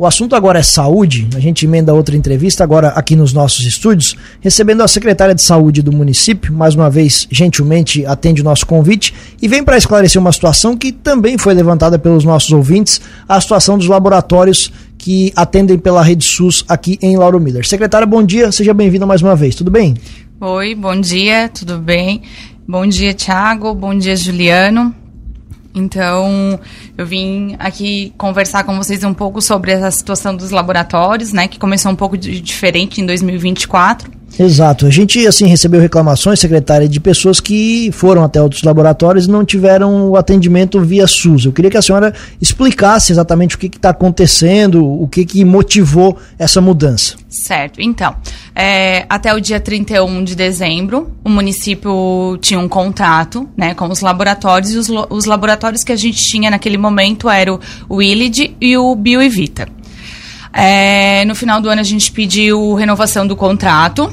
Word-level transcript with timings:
O 0.00 0.06
assunto 0.06 0.36
agora 0.36 0.60
é 0.60 0.62
saúde. 0.62 1.26
A 1.34 1.40
gente 1.40 1.66
emenda 1.66 1.92
outra 1.92 2.16
entrevista 2.16 2.62
agora 2.62 2.90
aqui 2.90 3.16
nos 3.16 3.32
nossos 3.32 3.66
estúdios, 3.66 4.14
recebendo 4.40 4.80
a 4.80 4.86
secretária 4.86 5.34
de 5.34 5.42
saúde 5.42 5.82
do 5.82 5.90
município, 5.90 6.52
mais 6.52 6.76
uma 6.76 6.88
vez, 6.88 7.26
gentilmente 7.32 8.06
atende 8.06 8.40
o 8.40 8.44
nosso 8.44 8.64
convite 8.64 9.12
e 9.42 9.48
vem 9.48 9.64
para 9.64 9.76
esclarecer 9.76 10.22
uma 10.22 10.30
situação 10.30 10.76
que 10.76 10.92
também 10.92 11.36
foi 11.36 11.52
levantada 11.52 11.98
pelos 11.98 12.22
nossos 12.22 12.52
ouvintes, 12.52 13.00
a 13.28 13.40
situação 13.40 13.76
dos 13.76 13.88
laboratórios 13.88 14.72
que 14.96 15.32
atendem 15.34 15.76
pela 15.76 16.00
rede 16.00 16.24
SUS 16.24 16.64
aqui 16.68 16.96
em 17.02 17.16
Lauro 17.16 17.40
Miller. 17.40 17.66
Secretária, 17.66 18.06
bom 18.06 18.22
dia, 18.22 18.52
seja 18.52 18.72
bem-vinda 18.72 19.04
mais 19.04 19.20
uma 19.20 19.34
vez, 19.34 19.56
tudo 19.56 19.68
bem? 19.68 19.96
Oi, 20.40 20.76
bom 20.76 21.00
dia, 21.00 21.48
tudo 21.48 21.76
bem? 21.76 22.22
Bom 22.68 22.86
dia, 22.86 23.12
Thiago, 23.12 23.74
bom 23.74 23.98
dia, 23.98 24.14
Juliano. 24.14 24.94
Então, 25.78 26.58
eu 26.96 27.06
vim 27.06 27.56
aqui 27.58 28.12
conversar 28.18 28.64
com 28.64 28.76
vocês 28.76 29.04
um 29.04 29.14
pouco 29.14 29.40
sobre 29.40 29.72
a 29.72 29.90
situação 29.90 30.34
dos 30.34 30.50
laboratórios, 30.50 31.32
né, 31.32 31.48
que 31.48 31.58
começou 31.58 31.92
um 31.92 31.96
pouco 31.96 32.16
de, 32.16 32.40
diferente 32.40 33.00
em 33.00 33.06
2024. 33.06 34.17
Exato. 34.38 34.86
A 34.86 34.90
gente 34.90 35.26
assim 35.26 35.46
recebeu 35.46 35.80
reclamações, 35.80 36.40
secretária, 36.40 36.88
de 36.88 37.00
pessoas 37.00 37.40
que 37.40 37.90
foram 37.92 38.22
até 38.22 38.40
outros 38.40 38.62
laboratórios 38.62 39.26
e 39.26 39.30
não 39.30 39.44
tiveram 39.44 40.10
o 40.10 40.16
atendimento 40.16 40.80
via 40.80 41.06
SUS. 41.06 41.44
Eu 41.44 41.52
queria 41.52 41.70
que 41.70 41.76
a 41.76 41.82
senhora 41.82 42.12
explicasse 42.40 43.12
exatamente 43.12 43.56
o 43.56 43.58
que 43.58 43.66
está 43.66 43.90
acontecendo, 43.90 44.84
o 44.84 45.06
que, 45.08 45.24
que 45.24 45.44
motivou 45.44 46.18
essa 46.38 46.60
mudança. 46.60 47.16
Certo. 47.28 47.80
Então, 47.80 48.14
é, 48.54 49.04
até 49.08 49.34
o 49.34 49.40
dia 49.40 49.60
31 49.60 50.24
de 50.24 50.34
dezembro, 50.34 51.12
o 51.24 51.28
município 51.28 52.38
tinha 52.40 52.58
um 52.58 52.68
contrato 52.68 53.48
né, 53.56 53.74
com 53.74 53.88
os 53.88 54.00
laboratórios 54.00 54.72
e 54.72 54.78
os, 54.78 54.88
os 55.10 55.24
laboratórios 55.24 55.82
que 55.84 55.92
a 55.92 55.96
gente 55.96 56.22
tinha 56.22 56.50
naquele 56.50 56.78
momento 56.78 57.28
eram 57.28 57.60
o 57.88 57.96
Willid 57.96 58.56
e 58.60 58.76
o 58.76 58.94
Bioevita. 58.94 59.68
É, 60.52 61.24
no 61.24 61.34
final 61.34 61.60
do 61.60 61.68
ano 61.68 61.80
a 61.80 61.84
gente 61.84 62.10
pediu 62.10 62.74
renovação 62.74 63.26
do 63.26 63.36
contrato 63.36 64.10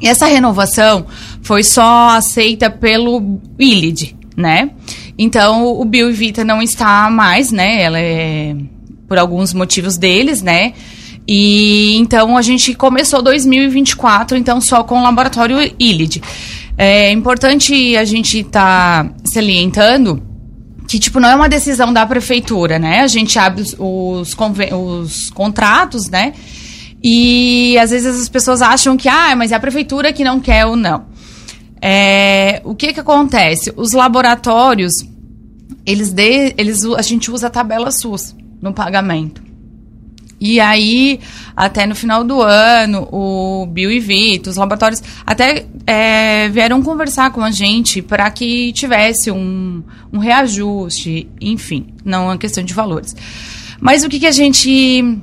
e 0.00 0.08
essa 0.08 0.26
renovação 0.26 1.06
foi 1.42 1.62
só 1.62 2.08
aceita 2.10 2.68
pelo 2.68 3.40
Willid, 3.58 4.16
né? 4.36 4.70
Então 5.16 5.64
o 5.80 5.84
Bioevita 5.84 6.44
não 6.44 6.60
está 6.60 7.08
mais, 7.08 7.52
né? 7.52 7.82
Ela 7.82 8.00
é 8.00 8.56
por 9.06 9.18
alguns 9.18 9.54
motivos 9.54 9.96
deles, 9.96 10.42
né? 10.42 10.72
E 11.26 11.96
então 11.98 12.36
a 12.36 12.42
gente 12.42 12.74
começou 12.74 13.22
2024 13.22 14.36
então 14.36 14.60
só 14.60 14.82
com 14.82 14.98
o 14.98 15.02
laboratório 15.02 15.58
ILID. 15.78 16.20
É 16.76 17.12
importante 17.12 17.96
a 17.96 18.04
gente 18.04 18.40
estar 18.40 19.04
tá 19.04 19.14
salientando 19.24 20.31
que 20.92 20.98
tipo 20.98 21.18
não 21.18 21.30
é 21.30 21.34
uma 21.34 21.48
decisão 21.48 21.90
da 21.90 22.04
prefeitura, 22.04 22.78
né? 22.78 23.00
A 23.00 23.06
gente 23.06 23.38
abre 23.38 23.62
os, 23.62 23.74
os, 23.78 24.36
os 24.72 25.30
contratos, 25.30 26.10
né? 26.10 26.34
E 27.02 27.78
às 27.78 27.90
vezes 27.90 28.20
as 28.20 28.28
pessoas 28.28 28.60
acham 28.60 28.94
que 28.94 29.08
ah, 29.08 29.34
mas 29.34 29.52
é 29.52 29.54
a 29.54 29.60
prefeitura 29.60 30.12
que 30.12 30.22
não 30.22 30.38
quer 30.38 30.66
ou 30.66 30.76
não. 30.76 31.06
É, 31.80 32.60
o 32.62 32.74
que 32.74 32.92
que 32.92 33.00
acontece? 33.00 33.72
Os 33.74 33.92
laboratórios 33.92 34.92
eles 35.86 36.12
de, 36.12 36.54
eles 36.58 36.84
a 36.84 37.00
gente 37.00 37.30
usa 37.30 37.46
a 37.46 37.50
tabela 37.50 37.90
SUS 37.90 38.36
no 38.60 38.74
pagamento. 38.74 39.41
E 40.44 40.58
aí, 40.58 41.20
até 41.56 41.86
no 41.86 41.94
final 41.94 42.24
do 42.24 42.42
ano, 42.42 43.08
o 43.12 43.64
Bill 43.66 43.92
e 43.92 44.00
Vito, 44.00 44.50
os 44.50 44.56
laboratórios, 44.56 45.00
até 45.24 45.66
é, 45.86 46.48
vieram 46.48 46.82
conversar 46.82 47.30
com 47.30 47.42
a 47.42 47.52
gente 47.52 48.02
para 48.02 48.28
que 48.28 48.72
tivesse 48.72 49.30
um, 49.30 49.84
um 50.12 50.18
reajuste, 50.18 51.28
enfim, 51.40 51.94
não 52.04 52.22
é 52.22 52.26
uma 52.32 52.38
questão 52.38 52.64
de 52.64 52.74
valores. 52.74 53.14
Mas 53.80 54.02
o 54.02 54.08
que, 54.08 54.18
que 54.18 54.26
a 54.26 54.32
gente, 54.32 55.16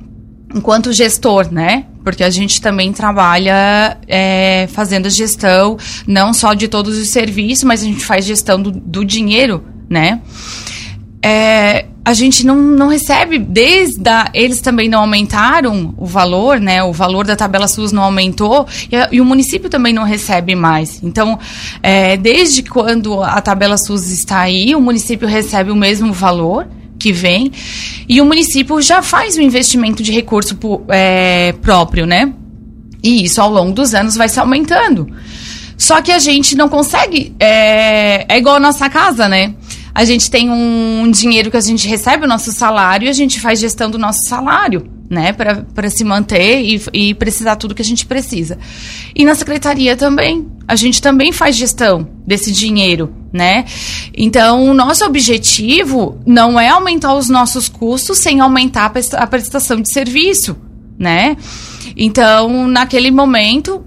enquanto 0.54 0.90
gestor, 0.90 1.52
né? 1.52 1.84
Porque 2.02 2.24
a 2.24 2.30
gente 2.30 2.58
também 2.58 2.90
trabalha 2.90 3.98
é, 4.08 4.68
fazendo 4.72 5.10
gestão, 5.10 5.76
não 6.06 6.32
só 6.32 6.54
de 6.54 6.66
todos 6.66 6.96
os 6.96 7.10
serviços, 7.10 7.64
mas 7.64 7.82
a 7.82 7.84
gente 7.84 8.02
faz 8.02 8.24
gestão 8.24 8.60
do, 8.60 8.70
do 8.70 9.04
dinheiro, 9.04 9.62
né? 9.86 10.22
É, 11.22 11.84
a 12.10 12.14
gente 12.14 12.44
não, 12.44 12.56
não 12.56 12.88
recebe, 12.88 13.38
desde 13.38 14.08
a, 14.08 14.28
eles 14.34 14.60
também 14.60 14.88
não 14.88 14.98
aumentaram 14.98 15.94
o 15.96 16.04
valor, 16.04 16.58
né? 16.58 16.82
O 16.82 16.92
valor 16.92 17.24
da 17.24 17.36
tabela 17.36 17.68
SUS 17.68 17.92
não 17.92 18.02
aumentou 18.02 18.66
e, 18.90 18.96
a, 18.96 19.08
e 19.12 19.20
o 19.20 19.24
município 19.24 19.70
também 19.70 19.92
não 19.92 20.02
recebe 20.02 20.56
mais. 20.56 21.00
Então, 21.04 21.38
é, 21.80 22.16
desde 22.16 22.64
quando 22.64 23.22
a 23.22 23.40
tabela 23.40 23.78
SUS 23.78 24.10
está 24.10 24.40
aí, 24.40 24.74
o 24.74 24.80
município 24.80 25.28
recebe 25.28 25.70
o 25.70 25.76
mesmo 25.76 26.12
valor 26.12 26.66
que 26.98 27.12
vem 27.12 27.52
e 28.08 28.20
o 28.20 28.26
município 28.26 28.82
já 28.82 29.02
faz 29.02 29.36
o 29.36 29.40
investimento 29.40 30.02
de 30.02 30.10
recurso 30.10 30.58
é, 30.88 31.54
próprio, 31.62 32.06
né? 32.06 32.32
E 33.04 33.22
isso 33.22 33.40
ao 33.40 33.52
longo 33.52 33.70
dos 33.70 33.94
anos 33.94 34.16
vai 34.16 34.28
se 34.28 34.40
aumentando. 34.40 35.08
Só 35.78 36.02
que 36.02 36.10
a 36.10 36.18
gente 36.18 36.56
não 36.56 36.68
consegue. 36.68 37.34
É, 37.38 38.26
é 38.28 38.36
igual 38.36 38.56
a 38.56 38.60
nossa 38.60 38.90
casa, 38.90 39.28
né? 39.28 39.54
A 39.94 40.04
gente 40.04 40.30
tem 40.30 40.50
um, 40.50 41.10
dinheiro 41.10 41.50
que 41.50 41.56
a 41.56 41.60
gente 41.60 41.86
recebe 41.88 42.24
o 42.24 42.28
nosso 42.28 42.52
salário 42.52 43.06
e 43.06 43.08
a 43.08 43.12
gente 43.12 43.40
faz 43.40 43.58
gestão 43.58 43.90
do 43.90 43.98
nosso 43.98 44.20
salário, 44.28 44.88
né, 45.08 45.32
para 45.32 45.90
se 45.90 46.04
manter 46.04 46.62
e, 46.62 46.82
e 46.92 47.14
precisar 47.14 47.56
tudo 47.56 47.74
que 47.74 47.82
a 47.82 47.84
gente 47.84 48.06
precisa. 48.06 48.58
E 49.14 49.24
na 49.24 49.34
secretaria 49.34 49.96
também, 49.96 50.46
a 50.68 50.76
gente 50.76 51.02
também 51.02 51.32
faz 51.32 51.56
gestão 51.56 52.08
desse 52.24 52.52
dinheiro, 52.52 53.12
né? 53.32 53.64
Então, 54.16 54.68
o 54.68 54.74
nosso 54.74 55.04
objetivo 55.04 56.20
não 56.24 56.60
é 56.60 56.68
aumentar 56.68 57.14
os 57.14 57.28
nossos 57.28 57.68
custos 57.68 58.18
sem 58.18 58.40
aumentar 58.40 58.92
a 59.14 59.26
prestação 59.26 59.80
de 59.80 59.92
serviço, 59.92 60.56
né? 60.96 61.36
Então, 61.96 62.68
naquele 62.68 63.10
momento, 63.10 63.84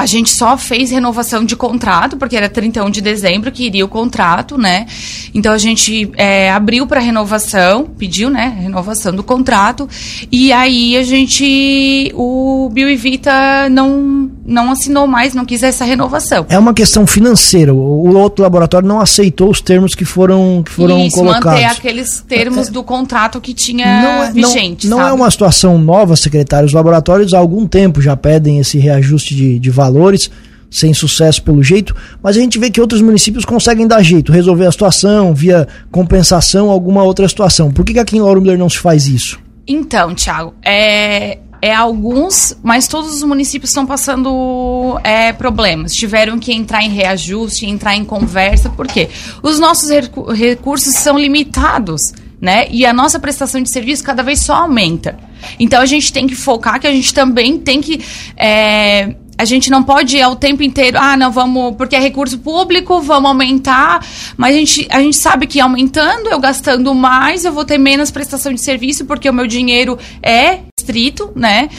a 0.00 0.06
gente 0.06 0.30
só 0.30 0.56
fez 0.56 0.90
renovação 0.90 1.44
de 1.44 1.54
contrato, 1.54 2.16
porque 2.16 2.34
era 2.34 2.48
31 2.48 2.88
de 2.88 3.02
dezembro 3.02 3.52
que 3.52 3.66
iria 3.66 3.84
o 3.84 3.88
contrato, 3.88 4.56
né? 4.56 4.86
Então 5.34 5.52
a 5.52 5.58
gente 5.58 6.10
é, 6.16 6.50
abriu 6.50 6.86
para 6.86 7.00
renovação, 7.00 7.84
pediu, 7.98 8.30
né? 8.30 8.56
Renovação 8.62 9.14
do 9.14 9.22
contrato. 9.22 9.86
E 10.32 10.52
aí 10.52 10.96
a 10.96 11.02
gente. 11.02 12.10
O 12.14 12.70
Bioevita 12.72 13.68
não, 13.70 14.30
não 14.44 14.70
assinou 14.70 15.06
mais, 15.06 15.34
não 15.34 15.44
quis 15.44 15.62
essa 15.62 15.84
renovação. 15.84 16.46
É 16.48 16.58
uma 16.58 16.72
questão 16.72 17.06
financeira. 17.06 17.74
O 17.74 18.16
outro 18.16 18.42
laboratório 18.42 18.88
não 18.88 19.00
aceitou 19.00 19.50
os 19.50 19.60
termos 19.60 19.94
que 19.94 20.06
foram, 20.06 20.62
que 20.64 20.72
foram 20.72 21.06
Isso, 21.06 21.16
colocados. 21.16 21.44
manter 21.44 21.64
aqueles 21.64 22.24
termos 22.26 22.68
é, 22.68 22.70
do 22.70 22.82
contrato 22.82 23.38
que 23.38 23.52
tinha 23.52 24.02
não 24.02 24.24
é, 24.24 24.32
vigente. 24.32 24.88
Não, 24.88 24.98
não 24.98 25.06
é 25.06 25.12
uma 25.12 25.30
situação 25.30 25.76
nova, 25.76 26.16
secretário. 26.16 26.66
Os 26.66 26.72
laboratórios 26.72 27.34
há 27.34 27.38
algum 27.38 27.66
tempo 27.66 28.00
já 28.00 28.16
pedem 28.16 28.58
esse 28.58 28.78
reajuste 28.78 29.34
de, 29.34 29.58
de 29.58 29.70
valor 29.70 29.89
valores, 29.92 30.30
sem 30.70 30.94
sucesso 30.94 31.42
pelo 31.42 31.62
jeito, 31.62 31.94
mas 32.22 32.36
a 32.36 32.40
gente 32.40 32.58
vê 32.58 32.70
que 32.70 32.80
outros 32.80 33.02
municípios 33.02 33.44
conseguem 33.44 33.86
dar 33.86 34.02
jeito, 34.02 34.30
resolver 34.30 34.66
a 34.66 34.72
situação 34.72 35.34
via 35.34 35.66
compensação, 35.90 36.70
alguma 36.70 37.02
outra 37.02 37.28
situação. 37.28 37.72
Por 37.72 37.84
que, 37.84 37.94
que 37.94 37.98
aqui 37.98 38.16
em 38.16 38.20
Lauro 38.20 38.40
Miller 38.40 38.58
não 38.58 38.68
se 38.68 38.78
faz 38.78 39.06
isso? 39.06 39.40
Então, 39.66 40.14
Thiago, 40.14 40.54
é, 40.64 41.38
é 41.60 41.74
alguns, 41.74 42.56
mas 42.62 42.88
todos 42.88 43.14
os 43.14 43.22
municípios 43.22 43.70
estão 43.70 43.84
passando 43.84 44.98
é, 45.04 45.32
problemas. 45.32 45.92
Tiveram 45.92 46.38
que 46.38 46.52
entrar 46.52 46.82
em 46.82 46.90
reajuste, 46.90 47.66
entrar 47.66 47.96
em 47.96 48.04
conversa, 48.04 48.70
por 48.70 48.86
quê? 48.86 49.08
Os 49.42 49.58
nossos 49.58 49.90
recursos 50.34 50.94
são 50.94 51.18
limitados, 51.18 52.00
né? 52.40 52.66
E 52.70 52.86
a 52.86 52.92
nossa 52.92 53.18
prestação 53.18 53.60
de 53.60 53.70
serviço 53.70 54.02
cada 54.02 54.22
vez 54.22 54.40
só 54.40 54.54
aumenta. 54.54 55.18
Então 55.58 55.80
a 55.80 55.86
gente 55.86 56.12
tem 56.12 56.26
que 56.26 56.34
focar 56.34 56.80
que 56.80 56.86
a 56.86 56.92
gente 56.92 57.12
também 57.12 57.58
tem 57.58 57.80
que 57.80 58.00
é, 58.36 59.14
a 59.40 59.44
gente 59.46 59.70
não 59.70 59.82
pode 59.82 60.18
ir 60.18 60.20
ao 60.20 60.36
tempo 60.36 60.62
inteiro, 60.62 60.98
ah, 61.00 61.16
não, 61.16 61.32
vamos, 61.32 61.74
porque 61.76 61.96
é 61.96 61.98
recurso 61.98 62.38
público, 62.38 63.00
vamos 63.00 63.30
aumentar, 63.30 64.06
mas 64.36 64.54
a 64.54 64.58
gente, 64.58 64.86
a 64.90 65.00
gente 65.00 65.16
sabe 65.16 65.46
que 65.46 65.58
aumentando, 65.58 66.28
eu 66.28 66.38
gastando 66.38 66.94
mais, 66.94 67.46
eu 67.46 67.52
vou 67.52 67.64
ter 67.64 67.78
menos 67.78 68.10
prestação 68.10 68.52
de 68.52 68.62
serviço, 68.62 69.06
porque 69.06 69.30
o 69.30 69.32
meu 69.32 69.46
dinheiro 69.46 69.98
é 70.22 70.58
estrito, 70.78 71.32
né? 71.34 71.70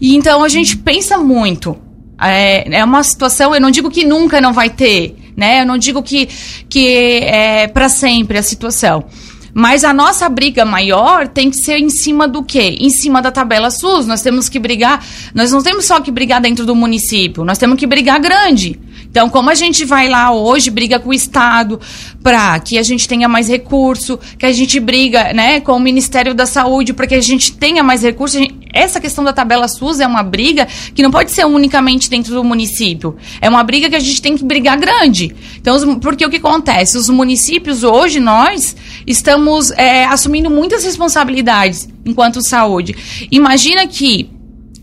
E 0.00 0.16
então 0.16 0.42
a 0.42 0.48
gente 0.48 0.78
pensa 0.78 1.18
muito. 1.18 1.76
É, 2.18 2.78
é 2.78 2.84
uma 2.84 3.02
situação, 3.02 3.54
eu 3.54 3.60
não 3.60 3.70
digo 3.70 3.90
que 3.90 4.02
nunca 4.02 4.40
não 4.40 4.54
vai 4.54 4.70
ter, 4.70 5.14
né? 5.36 5.60
Eu 5.60 5.66
não 5.66 5.76
digo 5.76 6.02
que, 6.02 6.26
que 6.70 7.18
é 7.22 7.68
para 7.68 7.90
sempre 7.90 8.38
a 8.38 8.42
situação. 8.42 9.04
Mas 9.52 9.84
a 9.84 9.92
nossa 9.92 10.28
briga 10.28 10.64
maior 10.64 11.28
tem 11.28 11.50
que 11.50 11.56
ser 11.56 11.78
em 11.78 11.90
cima 11.90 12.28
do 12.28 12.42
quê? 12.42 12.76
Em 12.80 12.90
cima 12.90 13.20
da 13.20 13.30
tabela 13.30 13.70
SUS. 13.70 14.06
Nós 14.06 14.22
temos 14.22 14.48
que 14.48 14.58
brigar. 14.58 15.04
Nós 15.34 15.52
não 15.52 15.62
temos 15.62 15.84
só 15.84 16.00
que 16.00 16.10
brigar 16.10 16.40
dentro 16.40 16.64
do 16.64 16.74
município, 16.74 17.44
nós 17.44 17.58
temos 17.58 17.78
que 17.78 17.86
brigar 17.86 18.20
grande. 18.20 18.78
Então, 19.10 19.28
como 19.28 19.50
a 19.50 19.54
gente 19.54 19.84
vai 19.84 20.08
lá 20.08 20.30
hoje, 20.30 20.70
briga 20.70 21.00
com 21.00 21.10
o 21.10 21.14
Estado 21.14 21.80
para 22.22 22.60
que 22.60 22.78
a 22.78 22.82
gente 22.82 23.08
tenha 23.08 23.28
mais 23.28 23.48
recurso, 23.48 24.18
que 24.38 24.46
a 24.46 24.52
gente 24.52 24.78
briga 24.78 25.32
né, 25.32 25.60
com 25.60 25.72
o 25.72 25.80
Ministério 25.80 26.32
da 26.32 26.46
Saúde 26.46 26.92
para 26.92 27.08
que 27.08 27.16
a 27.16 27.20
gente 27.20 27.52
tenha 27.52 27.82
mais 27.82 28.02
recursos, 28.02 28.40
essa 28.72 29.00
questão 29.00 29.24
da 29.24 29.32
tabela 29.32 29.66
SUS 29.66 29.98
é 29.98 30.06
uma 30.06 30.22
briga 30.22 30.68
que 30.94 31.02
não 31.02 31.10
pode 31.10 31.32
ser 31.32 31.44
unicamente 31.44 32.08
dentro 32.08 32.32
do 32.32 32.44
município. 32.44 33.16
É 33.40 33.48
uma 33.48 33.64
briga 33.64 33.90
que 33.90 33.96
a 33.96 34.00
gente 34.00 34.22
tem 34.22 34.36
que 34.36 34.44
brigar 34.44 34.78
grande. 34.78 35.34
Então, 35.56 35.98
porque 35.98 36.24
o 36.24 36.30
que 36.30 36.36
acontece? 36.36 36.96
Os 36.96 37.08
municípios 37.08 37.82
hoje, 37.82 38.20
nós, 38.20 38.76
estamos 39.04 39.72
é, 39.72 40.04
assumindo 40.04 40.48
muitas 40.48 40.84
responsabilidades 40.84 41.88
enquanto 42.06 42.46
saúde. 42.46 42.94
Imagina 43.28 43.88
que 43.88 44.30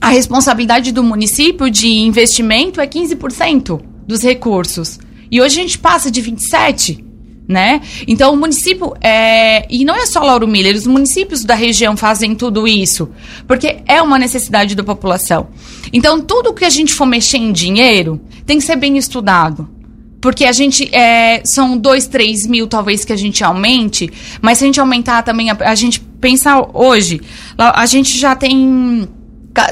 a 0.01 0.09
responsabilidade 0.09 0.91
do 0.91 1.01
município 1.01 1.69
de 1.69 1.88
investimento 1.88 2.81
é 2.81 2.85
15% 2.85 3.96
dos 4.07 4.24
recursos. 4.24 5.00
E 5.30 5.42
hoje 5.42 5.59
a 5.59 5.62
gente 5.62 5.77
passa 5.77 6.09
de 6.09 6.21
27%. 6.21 7.06
Né? 7.50 7.80
Então 8.06 8.33
o 8.33 8.36
município 8.36 8.94
é, 9.00 9.65
e 9.69 9.86
não 9.86 9.95
é 9.95 10.06
só 10.06 10.19
Lauro 10.19 10.45
Miller, 10.45 10.75
os 10.75 10.86
municípios 10.86 11.45
da 11.45 11.56
região 11.56 11.95
fazem 11.95 12.36
tudo 12.36 12.68
isso, 12.68 13.09
porque 13.48 13.77
é 13.88 14.01
uma 14.01 14.19
necessidade 14.19 14.75
da 14.75 14.83
população. 14.83 15.48
Então 15.94 16.19
tudo 16.19 16.54
que 16.54 16.65
a 16.65 16.69
gente 16.69 16.94
for 16.94 17.06
mexer 17.06 17.38
em 17.38 17.54
dinheiro 17.54 18.19
tem 18.45 18.57
que 18.57 18.65
ser 18.65 18.75
bem 18.75 18.98
estudado. 18.98 19.77
Porque 20.19 20.45
a 20.45 20.51
gente. 20.51 20.94
É, 20.94 21.42
são 21.45 21.77
dois, 21.77 22.07
três 22.07 22.45
mil, 22.45 22.68
talvez, 22.68 23.06
que 23.06 23.13
a 23.13 23.15
gente 23.15 23.44
aumente. 23.44 24.12
Mas 24.42 24.57
se 24.57 24.63
a 24.63 24.68
gente 24.68 24.80
aumentar 24.80 25.21
também. 25.24 25.50
A, 25.50 25.57
a 25.60 25.75
gente 25.75 26.00
pensa 26.00 26.68
hoje. 26.74 27.21
A 27.57 27.86
gente 27.86 28.18
já 28.18 28.36
tem. 28.36 29.07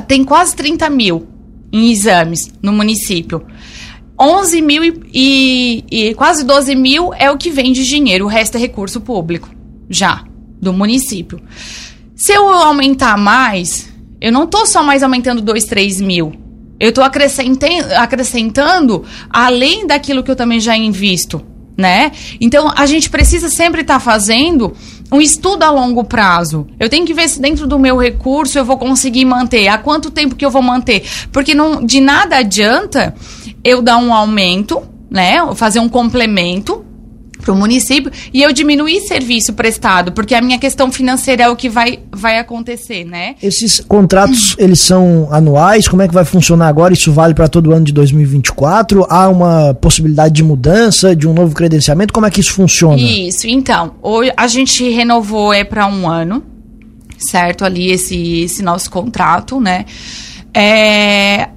Tem 0.08 0.24
quase 0.24 0.56
30 0.56 0.90
mil 0.90 1.28
em 1.72 1.92
exames 1.92 2.52
no 2.62 2.72
município. 2.72 3.46
11 4.20 4.62
mil 4.62 4.84
e, 4.84 5.02
e, 5.14 5.84
e, 5.92 6.14
quase 6.16 6.46
12 6.46 6.76
mil 6.76 7.14
é 7.14 7.30
o 7.30 7.38
que 7.38 7.52
vem 7.52 7.74
de 7.74 7.84
dinheiro, 7.84 8.26
o 8.26 8.30
resto 8.30 8.56
é 8.56 8.60
recurso 8.60 9.02
público, 9.02 9.50
já, 9.90 10.24
do 10.62 10.72
município. 10.72 11.42
Se 12.16 12.32
eu 12.32 12.50
aumentar 12.50 13.18
mais, 13.18 13.90
eu 14.22 14.32
não 14.32 14.46
estou 14.46 14.66
só 14.66 14.82
mais 14.82 15.04
aumentando 15.04 15.42
2, 15.42 15.66
3 15.66 16.02
mil. 16.02 16.34
Eu 16.80 16.90
estou 16.90 17.04
acrescentando, 17.04 19.04
além 19.30 19.88
daquilo 19.88 20.24
que 20.24 20.32
eu 20.32 20.36
também 20.36 20.60
já 20.60 20.76
invisto, 20.76 21.42
né? 21.78 22.12
Então, 22.40 22.72
a 22.76 22.86
gente 22.86 23.10
precisa 23.10 23.50
sempre 23.50 23.82
estar 23.82 23.96
tá 23.96 24.00
fazendo 24.00 24.74
um 25.12 25.22
estudo 25.22 25.64
a 25.64 25.70
longo 25.70 26.04
prazo. 26.04 26.68
Eu 26.80 26.90
tenho 26.90 27.06
que 27.06 27.14
ver 27.14 27.30
se 27.30 27.40
dentro 27.40 27.68
do 27.68 27.80
meu 27.80 27.98
recurso 27.98 28.58
eu 28.58 28.66
vou 28.66 28.78
conseguir 28.78 29.26
manter. 29.26 29.68
Há 29.68 29.78
quanto 29.78 30.12
tempo 30.12 30.36
que 30.36 30.46
eu 30.46 30.52
vou 30.52 30.62
manter? 30.62 31.04
Porque 31.32 31.54
não, 31.54 31.86
de 31.86 32.02
nada 32.02 32.38
adianta 32.38 33.16
eu 33.66 33.82
dar 33.82 33.98
um 33.98 34.14
aumento, 34.14 34.84
né? 35.10 35.38
Fazer 35.56 35.80
um 35.80 35.90
complemento 35.90 36.86
para 37.42 37.54
o 37.54 37.56
município 37.56 38.12
e 38.34 38.42
eu 38.42 38.54
diminuir 38.54 39.02
serviço 39.02 39.54
prestado, 39.54 40.12
porque 40.12 40.34
a 40.34 40.42
minha 40.42 40.58
questão 40.58 40.92
financeira 40.92 41.44
é 41.44 41.50
o 41.50 41.56
que 41.56 41.68
vai, 41.68 42.00
vai 42.12 42.40
acontecer, 42.40 43.04
né? 43.04 43.36
Esses 43.42 43.80
contratos, 43.82 44.56
eles 44.58 44.82
são 44.82 45.28
anuais? 45.32 45.88
Como 45.88 46.02
é 46.02 46.08
que 46.08 46.14
vai 46.14 46.26
funcionar 46.26 46.68
agora? 46.68 46.94
Isso 46.94 47.12
vale 47.12 47.34
para 47.34 47.48
todo 47.48 47.72
ano 47.72 47.86
de 47.86 47.94
2024? 47.94 49.06
Há 49.10 49.30
uma 49.30 49.74
possibilidade 49.74 50.34
de 50.34 50.44
mudança, 50.44 51.16
de 51.16 51.28
um 51.28 51.34
novo 51.34 51.54
credenciamento? 51.54 52.14
Como 52.14 52.26
é 52.26 52.32
que 52.32 52.40
isso 52.40 52.54
funciona? 52.54 53.00
Isso, 53.00 53.48
então, 53.48 53.96
hoje 54.02 54.32
a 54.38 54.48
gente 54.48 54.88
renovou 54.90 55.54
é 55.54 55.64
para 55.64 55.88
um 55.88 56.08
ano, 56.08 56.44
certo? 57.18 57.66
Ali 57.66 57.92
esse, 57.92 58.42
esse 58.42 58.64
nosso 58.64 58.90
contrato, 58.90 59.60
né? 59.60 59.86
É, 60.54 61.50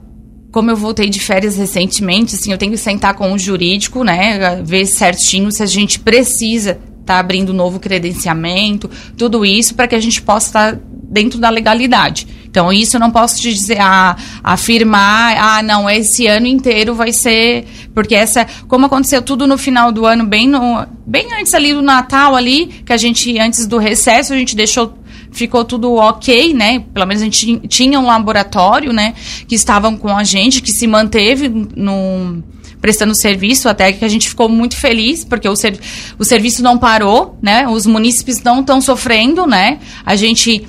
como 0.50 0.70
eu 0.70 0.76
voltei 0.76 1.10
de 1.10 1.20
férias 1.20 1.56
recentemente, 1.56 2.34
assim, 2.34 2.52
eu 2.52 2.58
tenho 2.58 2.72
que 2.72 2.78
sentar 2.78 3.14
com 3.14 3.32
o 3.32 3.38
jurídico, 3.38 4.02
né, 4.02 4.62
ver 4.64 4.86
certinho 4.86 5.50
se 5.52 5.62
a 5.62 5.66
gente 5.66 6.00
precisa 6.00 6.70
estar 6.70 7.14
tá 7.14 7.18
abrindo 7.18 7.52
novo 7.52 7.78
credenciamento, 7.78 8.90
tudo 9.16 9.44
isso 9.44 9.74
para 9.74 9.88
que 9.88 9.94
a 9.94 10.00
gente 10.00 10.22
possa 10.22 10.46
estar 10.46 10.72
tá 10.72 10.80
dentro 11.08 11.38
da 11.38 11.48
legalidade. 11.48 12.26
Então, 12.44 12.72
isso 12.72 12.96
eu 12.96 13.00
não 13.00 13.10
posso 13.10 13.40
te 13.40 13.52
dizer, 13.52 13.78
ah, 13.80 14.16
afirmar, 14.42 15.36
ah, 15.38 15.62
não, 15.62 15.88
esse 15.88 16.26
ano 16.26 16.46
inteiro 16.46 16.94
vai 16.94 17.12
ser. 17.12 17.66
Porque 17.94 18.14
essa. 18.14 18.46
Como 18.66 18.86
aconteceu 18.86 19.22
tudo 19.22 19.46
no 19.46 19.58
final 19.58 19.92
do 19.92 20.06
ano, 20.06 20.24
bem, 20.24 20.48
no, 20.48 20.86
bem 21.06 21.28
antes 21.38 21.52
ali 21.54 21.72
do 21.72 21.82
Natal, 21.82 22.34
ali, 22.34 22.66
que 22.84 22.92
a 22.92 22.96
gente, 22.96 23.38
antes 23.38 23.66
do 23.66 23.78
recesso, 23.78 24.32
a 24.32 24.36
gente 24.36 24.56
deixou 24.56 24.97
ficou 25.30 25.64
tudo 25.64 25.94
ok, 25.94 26.52
né? 26.54 26.80
Pelo 26.92 27.06
menos 27.06 27.22
a 27.22 27.24
gente 27.24 27.60
tinha 27.68 27.98
um 27.98 28.06
laboratório, 28.06 28.92
né? 28.92 29.14
Que 29.46 29.54
estavam 29.54 29.96
com 29.96 30.16
a 30.16 30.24
gente, 30.24 30.62
que 30.62 30.72
se 30.72 30.86
manteve 30.86 31.48
no 31.48 32.42
prestando 32.80 33.14
serviço, 33.14 33.68
até 33.68 33.92
que 33.92 34.04
a 34.04 34.08
gente 34.08 34.28
ficou 34.28 34.48
muito 34.48 34.76
feliz, 34.76 35.24
porque 35.24 35.48
o, 35.48 35.56
ser, 35.56 35.78
o 36.16 36.24
serviço 36.24 36.62
não 36.62 36.78
parou, 36.78 37.36
né? 37.42 37.66
Os 37.68 37.86
munícipes 37.86 38.42
não 38.42 38.60
estão 38.60 38.80
sofrendo, 38.80 39.46
né? 39.46 39.80
A 40.06 40.14
gente 40.14 40.66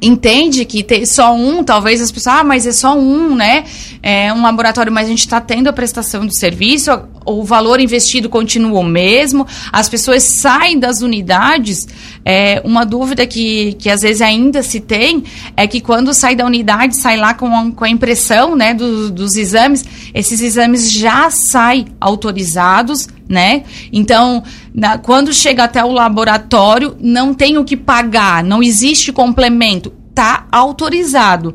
entende 0.00 0.64
que 0.64 0.82
ter 0.82 1.06
só 1.06 1.34
um, 1.34 1.62
talvez 1.62 2.00
as 2.00 2.10
pessoas, 2.10 2.36
ah, 2.36 2.44
mas 2.44 2.66
é 2.66 2.72
só 2.72 2.96
um, 2.96 3.34
né? 3.34 3.64
É 4.02 4.32
um 4.32 4.42
laboratório, 4.42 4.90
mas 4.90 5.06
a 5.06 5.10
gente 5.10 5.20
está 5.20 5.40
tendo 5.40 5.68
a 5.68 5.72
prestação 5.72 6.26
do 6.26 6.34
serviço, 6.34 6.90
o 7.24 7.44
valor 7.44 7.80
investido 7.80 8.28
continua 8.28 8.80
o 8.80 8.84
mesmo, 8.84 9.46
as 9.72 9.88
pessoas 9.88 10.22
saem 10.22 10.78
das 10.78 11.02
unidades. 11.02 11.86
É, 12.24 12.60
uma 12.64 12.84
dúvida 12.84 13.26
que, 13.26 13.74
que 13.74 13.90
às 13.90 14.02
vezes 14.02 14.22
ainda 14.22 14.62
se 14.62 14.80
tem 14.80 15.24
é 15.56 15.66
que 15.66 15.80
quando 15.80 16.12
sai 16.14 16.34
da 16.34 16.44
unidade, 16.44 16.96
sai 16.96 17.16
lá 17.16 17.34
com 17.34 17.54
a, 17.54 17.70
com 17.70 17.84
a 17.84 17.88
impressão 17.88 18.56
né, 18.56 18.74
do, 18.74 19.10
dos 19.10 19.36
exames, 19.36 19.84
esses 20.14 20.40
exames 20.40 20.90
já 20.90 21.30
saem 21.30 21.86
autorizados, 22.00 23.08
né? 23.30 23.62
Então, 23.92 24.42
na, 24.74 24.98
quando 24.98 25.32
chega 25.32 25.62
até 25.62 25.84
o 25.84 25.92
laboratório, 25.92 26.96
não 26.98 27.32
tem 27.32 27.56
o 27.56 27.64
que 27.64 27.76
pagar, 27.76 28.42
não 28.42 28.60
existe 28.60 29.12
complemento, 29.12 29.92
tá 30.12 30.48
autorizado. 30.50 31.54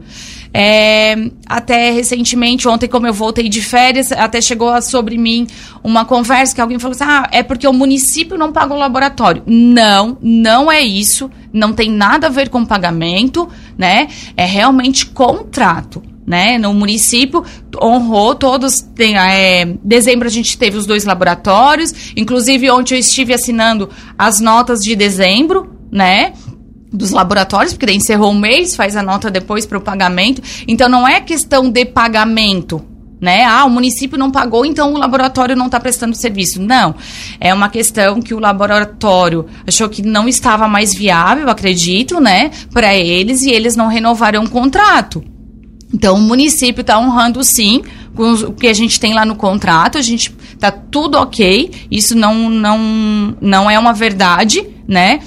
É, 0.57 1.17
até 1.45 1.91
recentemente, 1.91 2.65
ontem, 2.65 2.87
como 2.87 3.05
eu 3.05 3.13
voltei 3.13 3.49
de 3.49 3.61
férias, 3.61 4.13
até 4.13 4.39
chegou 4.39 4.81
sobre 4.81 5.17
mim 5.17 5.45
uma 5.83 6.05
conversa 6.05 6.55
que 6.55 6.61
alguém 6.61 6.79
falou 6.79 6.95
assim: 6.95 7.03
ah, 7.03 7.27
é 7.29 7.43
porque 7.43 7.67
o 7.67 7.73
município 7.73 8.37
não 8.37 8.53
paga 8.53 8.73
o 8.73 8.77
laboratório. 8.77 9.43
Não, 9.45 10.17
não 10.21 10.71
é 10.71 10.79
isso. 10.79 11.29
Não 11.51 11.73
tem 11.73 11.91
nada 11.91 12.27
a 12.27 12.29
ver 12.29 12.47
com 12.47 12.65
pagamento, 12.65 13.49
né? 13.77 14.07
É 14.37 14.45
realmente 14.45 15.07
contrato. 15.07 16.01
Né, 16.25 16.57
no 16.57 16.73
município 16.73 17.43
honrou 17.79 18.33
todos. 18.33 18.81
Tem, 18.81 19.15
é, 19.15 19.65
dezembro 19.83 20.27
a 20.27 20.31
gente 20.31 20.57
teve 20.57 20.75
os 20.75 20.87
dois 20.87 21.05
laboratórios, 21.05 21.93
inclusive 22.17 22.71
ontem 22.71 22.95
eu 22.95 22.99
estive 22.99 23.31
assinando 23.31 23.89
as 24.17 24.39
notas 24.39 24.79
de 24.79 24.95
dezembro, 24.95 25.69
né? 25.91 26.33
dos 26.95 27.11
laboratórios, 27.11 27.73
porque 27.73 27.85
daí 27.85 27.95
encerrou 27.95 28.31
o 28.31 28.35
mês, 28.35 28.75
faz 28.75 28.95
a 28.95 29.03
nota 29.03 29.29
depois 29.29 29.65
para 29.65 29.77
o 29.77 29.81
pagamento. 29.81 30.41
Então 30.67 30.89
não 30.89 31.07
é 31.07 31.19
questão 31.19 31.69
de 31.69 31.85
pagamento, 31.85 32.83
né? 33.19 33.43
Ah, 33.43 33.65
o 33.65 33.69
município 33.69 34.17
não 34.17 34.31
pagou, 34.31 34.65
então 34.65 34.93
o 34.93 34.97
laboratório 34.97 35.55
não 35.55 35.65
está 35.65 35.79
prestando 35.79 36.15
serviço. 36.15 36.61
Não. 36.61 36.95
É 37.39 37.53
uma 37.53 37.69
questão 37.69 38.21
que 38.21 38.33
o 38.33 38.39
laboratório 38.39 39.45
achou 39.67 39.89
que 39.89 40.01
não 40.01 40.27
estava 40.27 40.67
mais 40.67 40.93
viável, 40.93 41.49
acredito, 41.49 42.19
né, 42.19 42.51
para 42.71 42.95
eles 42.95 43.41
e 43.41 43.51
eles 43.51 43.75
não 43.75 43.87
renovaram 43.87 44.43
o 44.43 44.49
contrato. 44.49 45.23
Então 45.93 46.15
o 46.15 46.21
município 46.21 46.81
está 46.81 46.99
honrando 46.99 47.43
sim 47.43 47.83
com 48.15 48.31
o 48.33 48.53
que 48.53 48.67
a 48.67 48.73
gente 48.73 48.99
tem 48.99 49.13
lá 49.13 49.25
no 49.25 49.35
contrato, 49.35 49.97
a 49.97 50.01
gente 50.01 50.31
tá 50.59 50.71
tudo 50.71 51.17
ok. 51.17 51.71
Isso 51.91 52.15
não 52.15 52.49
não 52.49 53.35
não 53.39 53.69
é 53.69 53.77
uma 53.77 53.93
verdade, 53.93 54.67
né? 54.87 55.19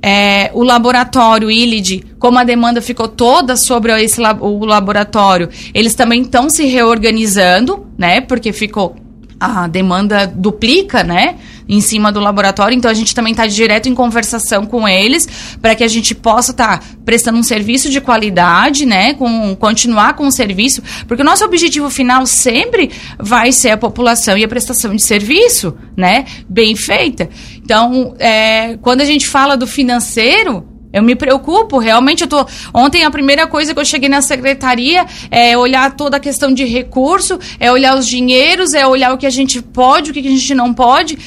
É, 0.00 0.50
o 0.54 0.62
laboratório 0.62 1.50
ILID, 1.50 2.04
como 2.20 2.38
a 2.38 2.44
demanda 2.44 2.80
ficou 2.80 3.08
toda 3.08 3.56
sobre 3.56 3.92
esse, 4.00 4.20
o 4.40 4.64
laboratório, 4.64 5.48
eles 5.74 5.94
também 5.94 6.22
estão 6.22 6.48
se 6.48 6.64
reorganizando, 6.66 7.84
né? 7.98 8.20
Porque 8.20 8.52
ficou 8.52 8.94
a 9.40 9.66
demanda 9.66 10.26
duplica, 10.26 11.04
né? 11.04 11.36
Em 11.68 11.80
cima 11.80 12.10
do 12.10 12.18
laboratório, 12.18 12.74
então 12.74 12.90
a 12.90 12.94
gente 12.94 13.14
também 13.14 13.32
está 13.32 13.46
direto 13.46 13.88
em 13.88 13.94
conversação 13.94 14.64
com 14.64 14.88
eles 14.88 15.28
para 15.60 15.74
que 15.74 15.84
a 15.84 15.88
gente 15.88 16.14
possa 16.14 16.50
estar 16.50 16.78
tá 16.78 16.86
prestando 17.04 17.38
um 17.38 17.42
serviço 17.42 17.90
de 17.90 18.00
qualidade, 18.00 18.86
né? 18.86 19.14
Com, 19.14 19.54
continuar 19.54 20.14
com 20.14 20.26
o 20.26 20.32
serviço, 20.32 20.82
porque 21.06 21.22
o 21.22 21.26
nosso 21.26 21.44
objetivo 21.44 21.90
final 21.90 22.26
sempre 22.26 22.90
vai 23.18 23.52
ser 23.52 23.70
a 23.70 23.76
população 23.76 24.36
e 24.36 24.44
a 24.44 24.48
prestação 24.48 24.94
de 24.94 25.02
serviço, 25.02 25.76
né? 25.96 26.24
Bem 26.48 26.74
feita. 26.74 27.28
Então, 27.62 28.14
é, 28.18 28.78
quando 28.78 29.02
a 29.02 29.04
gente 29.04 29.28
fala 29.28 29.56
do 29.56 29.66
financeiro, 29.66 30.77
eu 30.92 31.02
me 31.02 31.14
preocupo, 31.14 31.78
realmente 31.78 32.22
eu 32.22 32.28
tô. 32.28 32.46
Ontem 32.72 33.04
a 33.04 33.10
primeira 33.10 33.46
coisa 33.46 33.74
que 33.74 33.80
eu 33.80 33.84
cheguei 33.84 34.08
na 34.08 34.22
secretaria 34.22 35.06
é 35.30 35.56
olhar 35.56 35.94
toda 35.94 36.16
a 36.16 36.20
questão 36.20 36.52
de 36.52 36.64
recurso, 36.64 37.38
é 37.60 37.70
olhar 37.70 37.96
os 37.96 38.06
dinheiros, 38.06 38.72
é 38.72 38.86
olhar 38.86 39.12
o 39.12 39.18
que 39.18 39.26
a 39.26 39.30
gente 39.30 39.60
pode, 39.60 40.10
o 40.10 40.14
que 40.14 40.20
a 40.20 40.22
gente 40.22 40.54
não 40.54 40.72
pode, 40.72 41.18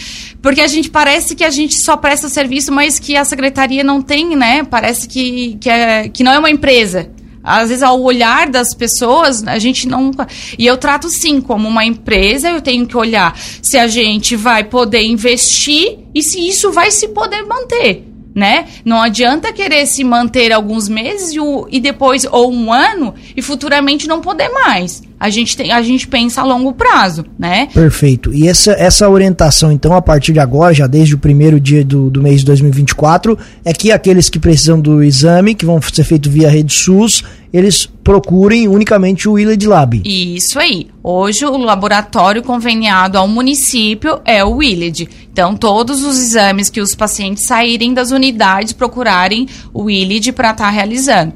porque 0.42 0.62
a 0.62 0.68
gente 0.68 0.90
parece 0.90 1.36
que 1.36 1.44
a 1.44 1.52
gente 1.52 1.80
só 1.84 1.96
presta 1.96 2.28
serviço, 2.28 2.72
mas 2.72 2.98
que 2.98 3.16
a 3.16 3.24
secretaria 3.24 3.84
não 3.84 4.02
tem, 4.02 4.36
né? 4.36 4.64
Parece 4.64 5.08
que, 5.08 5.58
que, 5.62 5.70
é, 5.70 6.10
que 6.10 6.24
não 6.24 6.32
é 6.32 6.40
uma 6.40 6.50
empresa. 6.50 7.12
Às 7.44 7.70
vezes, 7.70 7.84
ao 7.84 8.00
olhar 8.02 8.50
das 8.50 8.74
pessoas, 8.74 9.44
a 9.48 9.58
gente 9.58 9.88
não. 9.88 10.12
E 10.58 10.66
eu 10.66 10.78
trato 10.78 11.10
sim 11.10 11.40
como 11.40 11.68
uma 11.68 11.86
empresa, 11.86 12.50
eu 12.50 12.62
tenho 12.62 12.86
que 12.86 12.98
olhar 12.98 13.38
se 13.62 13.78
a 13.78 13.88
gente 13.88 14.36
vai 14.36 14.64
poder 14.64 15.04
investir 15.04 16.00
e 16.14 16.22
se 16.22 16.48
isso 16.48 16.72
vai 16.72 16.92
se 16.92 17.08
poder 17.10 17.44
manter 17.44 18.11
né? 18.34 18.68
Não 18.86 19.02
adianta 19.02 19.54
querer 19.54 19.86
se 19.86 20.04
manter 20.04 20.52
alguns 20.52 20.88
meses 20.88 21.34
e, 21.34 21.40
o, 21.40 21.68
e 21.70 21.80
depois 21.80 22.26
ou 22.26 22.52
um 22.52 22.72
ano 22.72 23.14
e 23.36 23.42
futuramente 23.42 24.08
não 24.08 24.22
poder 24.22 24.50
mais. 24.50 25.04
A 25.22 25.30
gente, 25.30 25.56
tem, 25.56 25.72
a 25.72 25.84
gente 25.84 26.08
pensa 26.08 26.42
a 26.42 26.44
longo 26.44 26.74
prazo, 26.74 27.24
né? 27.38 27.68
Perfeito. 27.72 28.34
E 28.34 28.48
essa, 28.48 28.72
essa 28.72 29.08
orientação, 29.08 29.72
então, 29.72 29.94
a 29.94 30.02
partir 30.02 30.34
de 30.34 30.40
agora, 30.40 30.74
já 30.74 30.88
desde 30.88 31.14
o 31.14 31.18
primeiro 31.20 31.60
dia 31.60 31.86
do, 31.86 32.10
do 32.10 32.24
mês 32.24 32.40
de 32.40 32.48
2024, 32.48 33.38
é 33.64 33.72
que 33.72 33.92
aqueles 33.92 34.32
que 34.32 34.40
precisam 34.40 34.82
do 34.82 35.04
exame, 35.04 35.54
que 35.54 35.64
vão 35.64 35.80
ser 35.80 36.06
feito 36.06 36.28
via 36.28 36.50
rede 36.50 36.74
SUS, 36.74 37.24
eles 37.54 37.86
procurem 37.86 38.68
unicamente 38.68 39.28
o 39.28 39.34
Willard 39.34 39.68
Lab. 39.68 40.02
Isso 40.06 40.58
aí. 40.58 40.88
Hoje 41.04 41.46
o 41.46 41.58
laboratório 41.58 42.42
conveniado 42.42 43.18
ao 43.18 43.28
município 43.28 44.22
é 44.26 44.44
o 44.44 44.56
Willard. 44.56 45.08
Então 45.32 45.56
todos 45.56 46.04
os 46.04 46.18
exames 46.18 46.70
que 46.70 46.80
os 46.80 46.96
pacientes 46.96 47.46
saírem 47.46 47.94
das 47.94 48.12
unidades 48.12 48.74
procurarem 48.74 49.48
o 49.74 49.84
Willard 49.84 50.32
para 50.32 50.52
estar 50.52 50.66
tá 50.66 50.70
realizando. 50.70 51.34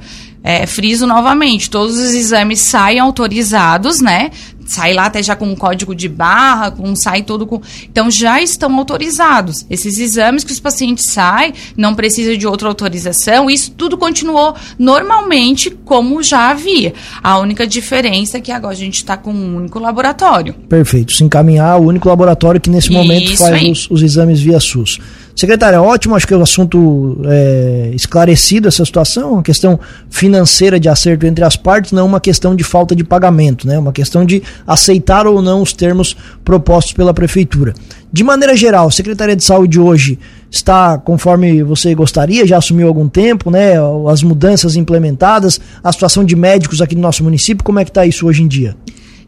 É, 0.47 0.67
friso 0.67 1.07
novamente, 1.07 1.71
todos 1.71 1.97
os 1.97 2.13
exames 2.13 2.59
saem 2.59 2.99
autorizados, 2.99 3.99
né? 3.99 4.29
sai 4.65 4.93
lá 4.93 5.05
até 5.05 5.21
já 5.21 5.35
com 5.35 5.45
um 5.45 5.55
código 5.55 5.95
de 5.95 6.09
barra, 6.09 6.71
com 6.71 6.95
sai 6.95 7.23
todo 7.23 7.45
com. 7.45 7.61
Então 7.89 8.09
já 8.09 8.41
estão 8.41 8.75
autorizados. 8.77 9.65
Esses 9.69 9.99
exames 9.99 10.43
que 10.43 10.51
os 10.51 10.59
pacientes 10.59 11.11
saem, 11.11 11.53
não 11.77 11.95
precisa 11.95 12.35
de 12.35 12.47
outra 12.47 12.67
autorização, 12.67 13.49
isso 13.49 13.71
tudo 13.71 13.97
continuou 13.97 14.55
normalmente 14.77 15.69
como 15.69 16.21
já 16.21 16.49
havia. 16.49 16.93
A 17.23 17.37
única 17.37 17.65
diferença 17.65 18.37
é 18.37 18.41
que 18.41 18.51
agora 18.51 18.73
a 18.73 18.77
gente 18.77 18.95
está 18.95 19.15
com 19.15 19.31
um 19.31 19.57
único 19.57 19.79
laboratório. 19.79 20.53
Perfeito. 20.67 21.13
Se 21.13 21.23
encaminhar 21.23 21.79
o 21.79 21.85
único 21.85 22.09
laboratório 22.09 22.59
que 22.59 22.69
nesse 22.69 22.91
momento 22.91 23.31
isso 23.31 23.43
faz 23.43 23.63
os, 23.63 23.91
os 23.91 24.01
exames 24.01 24.41
via 24.41 24.59
SUS. 24.59 24.99
Secretária, 25.35 25.81
ótimo, 25.81 26.15
acho 26.15 26.25
que 26.25 26.33
é 26.33 26.37
o 26.37 26.39
um 26.39 26.43
assunto 26.43 27.21
é, 27.25 27.91
esclarecido 27.93 28.69
essa 28.69 28.85
situação, 28.85 29.33
uma 29.33 29.43
questão 29.43 29.77
financeira 30.09 30.79
de 30.79 30.87
acerto 30.87 31.25
entre 31.25 31.43
as 31.43 31.57
partes, 31.57 31.91
não 31.91 32.05
uma 32.05 32.21
questão 32.21 32.55
de 32.55 32.63
falta 32.63 32.95
de 32.95 33.03
pagamento, 33.03 33.67
né? 33.67 33.77
Uma 33.77 33.91
questão 33.91 34.23
de 34.25 34.41
aceitar 34.65 35.27
ou 35.27 35.41
não 35.41 35.61
os 35.61 35.73
termos 35.73 36.15
propostos 36.45 36.93
pela 36.93 37.13
prefeitura. 37.13 37.73
De 38.13 38.23
maneira 38.23 38.55
geral, 38.55 38.87
a 38.87 38.91
Secretaria 38.91 39.35
de 39.35 39.43
Saúde 39.43 39.77
hoje 39.77 40.17
está 40.49 40.97
conforme 40.97 41.61
você 41.63 41.93
gostaria, 41.93 42.47
já 42.47 42.57
assumiu 42.57 42.87
algum 42.87 43.09
tempo, 43.09 43.51
né? 43.51 43.73
As 44.09 44.23
mudanças 44.23 44.77
implementadas, 44.77 45.59
a 45.83 45.91
situação 45.91 46.23
de 46.23 46.33
médicos 46.33 46.81
aqui 46.81 46.95
no 46.95 47.01
nosso 47.01 47.25
município, 47.25 47.61
como 47.61 47.77
é 47.77 47.83
que 47.83 47.89
está 47.89 48.05
isso 48.05 48.25
hoje 48.25 48.41
em 48.41 48.47
dia? 48.47 48.77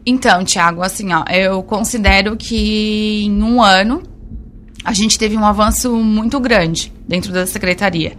Então, 0.06 0.42
Tiago, 0.42 0.82
assim, 0.82 1.12
ó, 1.12 1.22
eu 1.30 1.62
considero 1.62 2.34
que 2.34 3.24
em 3.26 3.42
um 3.42 3.62
ano 3.62 4.02
a 4.84 4.92
gente 4.92 5.18
teve 5.18 5.36
um 5.36 5.44
avanço 5.44 5.92
muito 5.96 6.38
grande 6.40 6.92
dentro 7.06 7.32
da 7.32 7.46
secretaria. 7.46 8.16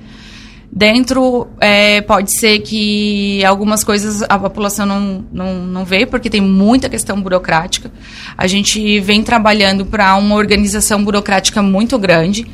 Dentro, 0.72 1.48
é, 1.60 2.00
pode 2.02 2.32
ser 2.32 2.60
que 2.60 3.44
algumas 3.44 3.84
coisas 3.84 4.22
a 4.30 4.38
população 4.38 4.86
não, 4.86 5.26
não, 5.34 5.56
não 5.66 5.84
vê, 5.84 6.06
porque 6.06 6.30
tem 6.30 6.42
muita 6.42 6.88
questão 6.88 7.20
burocrática. 7.20 7.92
A 8.38 8.46
gente 8.46 9.00
vem 9.00 9.24
trabalhando 9.24 9.84
para 9.84 10.16
uma 10.16 10.36
organização 10.36 11.04
burocrática 11.04 11.64
muito 11.64 11.98
grande, 11.98 12.46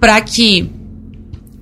para 0.00 0.18
que 0.22 0.70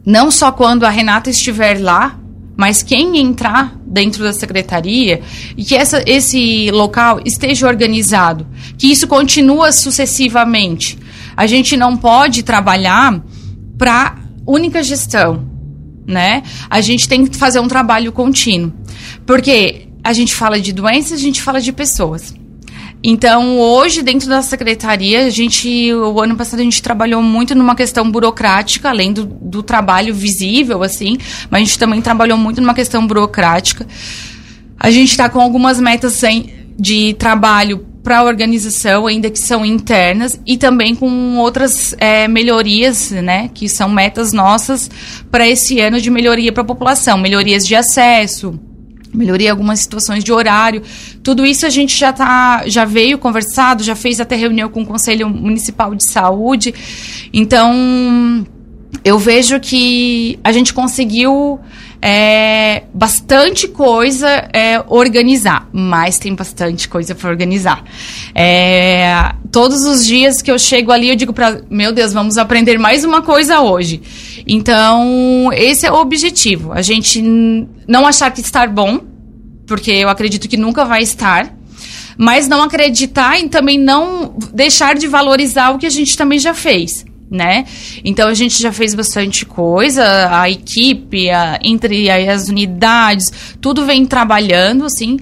não 0.07 0.31
só 0.31 0.53
quando 0.53 0.85
a 0.85 0.91
Renata 0.91 1.31
estiver 1.31 1.81
lá, 1.81 2.17
mas 2.57 2.83
quem 2.83 3.19
entrar 3.19 3.77
dentro 3.85 4.23
da 4.23 4.33
secretaria 4.33 5.21
e 5.57 5.65
que 5.65 5.75
essa, 5.75 6.03
esse 6.07 6.71
local 6.71 7.21
esteja 7.25 7.67
organizado, 7.67 8.47
que 8.77 8.91
isso 8.91 9.07
continua 9.07 9.73
sucessivamente. 9.73 10.99
A 11.39 11.47
gente 11.47 11.77
não 11.77 11.97
pode 11.97 12.43
trabalhar 12.43 13.23
para 13.79 14.17
única 14.45 14.83
gestão, 14.83 15.49
né? 16.05 16.43
A 16.69 16.81
gente 16.81 17.09
tem 17.09 17.25
que 17.25 17.37
fazer 17.37 17.61
um 17.61 17.69
trabalho 17.69 18.11
contínuo. 18.11 18.73
Porque 19.25 19.87
a 20.03 20.13
gente 20.13 20.35
fala 20.35 20.61
de 20.61 20.73
doenças, 20.73 21.13
a 21.13 21.23
gente 21.23 21.41
fala 21.41 21.61
de 21.61 21.73
pessoas. 21.73 22.35
Então, 23.05 23.57
hoje, 23.61 24.03
dentro 24.03 24.29
da 24.29 24.43
secretaria, 24.43 25.27
a 25.27 25.31
gente, 25.31 25.95
o 25.95 26.21
ano 26.21 26.35
passado, 26.35 26.59
a 26.59 26.65
gente 26.65 26.83
trabalhou 26.83 27.23
muito 27.23 27.55
numa 27.55 27.77
questão 27.77 28.11
burocrática, 28.11 28.89
além 28.89 29.13
do, 29.13 29.25
do 29.25 29.63
trabalho 29.63 30.13
visível, 30.13 30.83
assim, 30.83 31.19
mas 31.49 31.63
a 31.63 31.65
gente 31.65 31.79
também 31.79 32.03
trabalhou 32.03 32.37
muito 32.37 32.61
numa 32.61 32.75
questão 32.75 33.07
burocrática. 33.07 33.87
A 34.77 34.91
gente 34.91 35.13
está 35.13 35.29
com 35.29 35.41
algumas 35.41 35.79
metas 35.79 36.15
sem, 36.15 36.53
de 36.77 37.15
trabalho 37.15 37.87
para 38.03 38.19
a 38.19 38.25
organização, 38.25 39.07
ainda 39.07 39.31
que 39.31 39.39
são 39.39 39.65
internas, 39.65 40.41
e 40.47 40.57
também 40.57 40.95
com 40.95 41.37
outras 41.37 41.95
é, 41.99 42.27
melhorias, 42.29 43.11
né, 43.11 43.51
que 43.53 43.69
são 43.69 43.89
metas 43.89 44.33
nossas 44.33 44.91
para 45.31 45.47
esse 45.49 45.81
ano 45.81 46.01
de 46.01 46.11
melhoria 46.11 46.53
para 46.53 46.63
a 46.63 46.67
população, 46.67 47.19
melhorias 47.19 47.67
de 47.67 47.75
acesso, 47.75 48.59
melhoria 49.13 49.51
algumas 49.51 49.81
situações 49.81 50.23
de 50.23 50.33
horário. 50.33 50.83
Tudo 51.23 51.45
isso 51.45 51.67
a 51.67 51.71
gente 51.71 51.97
já 51.97 52.13
tá, 52.13 52.65
já 52.67 52.85
veio 52.85 53.19
conversado, 53.19 53.83
já 53.83 53.95
fez 53.95 54.21
até 54.21 54.37
reunião 54.37 54.69
com 54.69 54.83
o 54.83 54.87
Conselho 54.87 55.29
Municipal 55.29 55.95
de 55.95 56.05
Saúde. 56.05 56.75
Então, 57.33 58.47
eu 59.05 59.19
vejo 59.19 59.59
que 59.61 60.39
a 60.43 60.53
gente 60.53 60.73
conseguiu 60.73 61.61
é, 62.01 62.85
bastante 62.95 63.67
coisa 63.67 64.29
é, 64.53 64.83
organizar, 64.87 65.69
mas 65.73 66.19
tem 66.19 66.35
bastante 66.35 66.89
coisa 66.89 67.15
para 67.15 67.29
organizar. 67.29 67.85
É, 68.35 69.35
todos 69.51 69.85
os 69.85 70.07
dias 70.07 70.41
que 70.41 70.51
eu 70.51 70.59
chego 70.59 70.93
ali, 70.93 71.09
eu 71.09 71.17
digo 71.17 71.33
para 71.33 71.61
meu 71.69 71.93
Deus, 71.93 72.13
vamos 72.13 72.39
aprender 72.39 72.79
mais 72.79 73.05
uma 73.05 73.23
coisa 73.23 73.61
hoje. 73.61 74.01
Então, 74.47 75.51
esse 75.53 75.87
é 75.87 75.93
o 75.93 75.97
objetivo. 75.97 76.73
A 76.73 76.83
gente 76.83 77.21
não 77.87 78.07
achar 78.07 78.31
que 78.31 78.41
estar 78.41 78.69
bom, 78.69 79.01
porque 79.67 79.91
eu 79.91 80.09
acredito 80.09 80.49
que 80.49 80.57
nunca 80.57 80.85
vai 80.85 81.03
estar, 81.03 81.53
mas 82.17 82.49
não 82.49 82.63
acreditar 82.63 83.39
e 83.41 83.49
também 83.49 83.79
não 83.79 84.35
deixar 84.53 84.95
de 84.95 85.07
valorizar 85.07 85.71
o 85.71 85.79
que 85.79 85.87
a 85.87 85.91
gente 85.91 86.17
também 86.17 86.39
já 86.39 86.55
fez 86.55 87.08
né? 87.31 87.65
Então 88.05 88.29
a 88.29 88.35
gente 88.35 88.61
já 88.61 88.73
fez 88.73 88.95
bastante 88.95 89.45
coisa, 89.45 90.05
a 90.31 90.49
equipe, 90.49 91.31
a, 91.31 91.59
entre 91.63 92.11
as 92.11 92.49
unidades, 92.49 93.33
tudo 93.61 93.85
vem 93.85 94.07
trabalhando, 94.07 94.85
assim. 94.85 95.19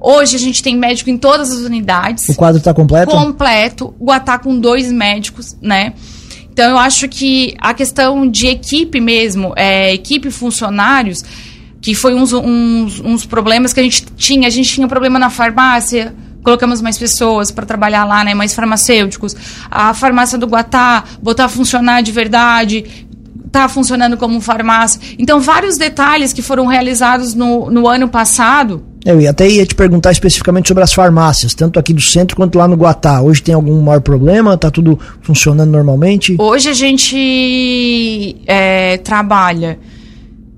Hoje 0.00 0.36
a 0.36 0.38
gente 0.38 0.62
tem 0.62 0.76
médico 0.76 1.08
em 1.08 1.16
todas 1.16 1.50
as 1.50 1.60
unidades. 1.60 2.28
O 2.28 2.34
quadro 2.34 2.58
está 2.58 2.74
completo? 2.74 3.10
Completo. 3.10 3.94
Guatá 3.98 4.38
com 4.38 4.58
dois 4.58 4.92
médicos, 4.92 5.56
né? 5.62 5.94
Então 6.52 6.70
eu 6.70 6.78
acho 6.78 7.08
que 7.08 7.54
a 7.58 7.72
questão 7.72 8.30
de 8.30 8.46
equipe 8.46 9.00
mesmo, 9.00 9.54
é, 9.56 9.94
equipe 9.94 10.30
funcionários, 10.30 11.24
que 11.80 11.94
foi 11.94 12.14
uns, 12.14 12.32
uns, 12.32 13.00
uns 13.00 13.26
problemas 13.26 13.72
que 13.72 13.80
a 13.80 13.82
gente 13.82 14.04
tinha. 14.16 14.46
A 14.46 14.50
gente 14.50 14.70
tinha 14.70 14.86
um 14.86 14.88
problema 14.88 15.18
na 15.18 15.30
farmácia, 15.30 16.14
colocamos 16.44 16.80
mais 16.82 16.96
pessoas 16.96 17.50
para 17.50 17.64
trabalhar 17.66 18.04
lá, 18.04 18.22
né, 18.22 18.34
mais 18.34 18.54
farmacêuticos. 18.54 19.34
A 19.70 19.94
farmácia 19.94 20.38
do 20.38 20.46
Guatá, 20.46 21.02
botar 21.20 21.46
a 21.46 21.48
funcionar 21.48 22.02
de 22.02 22.12
verdade, 22.12 23.06
tá 23.50 23.68
funcionando 23.68 24.16
como 24.16 24.40
farmácia. 24.40 25.00
Então, 25.18 25.40
vários 25.40 25.78
detalhes 25.78 26.32
que 26.32 26.42
foram 26.42 26.66
realizados 26.66 27.34
no, 27.34 27.70
no 27.70 27.88
ano 27.88 28.08
passado. 28.08 28.84
Eu 29.04 29.20
ia 29.20 29.30
até 29.30 29.48
ia 29.48 29.66
te 29.66 29.74
perguntar 29.74 30.12
especificamente 30.12 30.68
sobre 30.68 30.82
as 30.82 30.92
farmácias, 30.92 31.54
tanto 31.54 31.78
aqui 31.78 31.92
do 31.92 32.00
centro 32.00 32.36
quanto 32.36 32.58
lá 32.58 32.66
no 32.66 32.74
Guatá. 32.74 33.20
Hoje 33.20 33.42
tem 33.42 33.54
algum 33.54 33.80
maior 33.80 34.00
problema? 34.00 34.56
Tá 34.56 34.70
tudo 34.70 34.98
funcionando 35.20 35.70
normalmente? 35.70 36.36
Hoje 36.38 36.68
a 36.68 36.72
gente 36.72 38.36
é, 38.46 38.96
trabalha. 38.98 39.78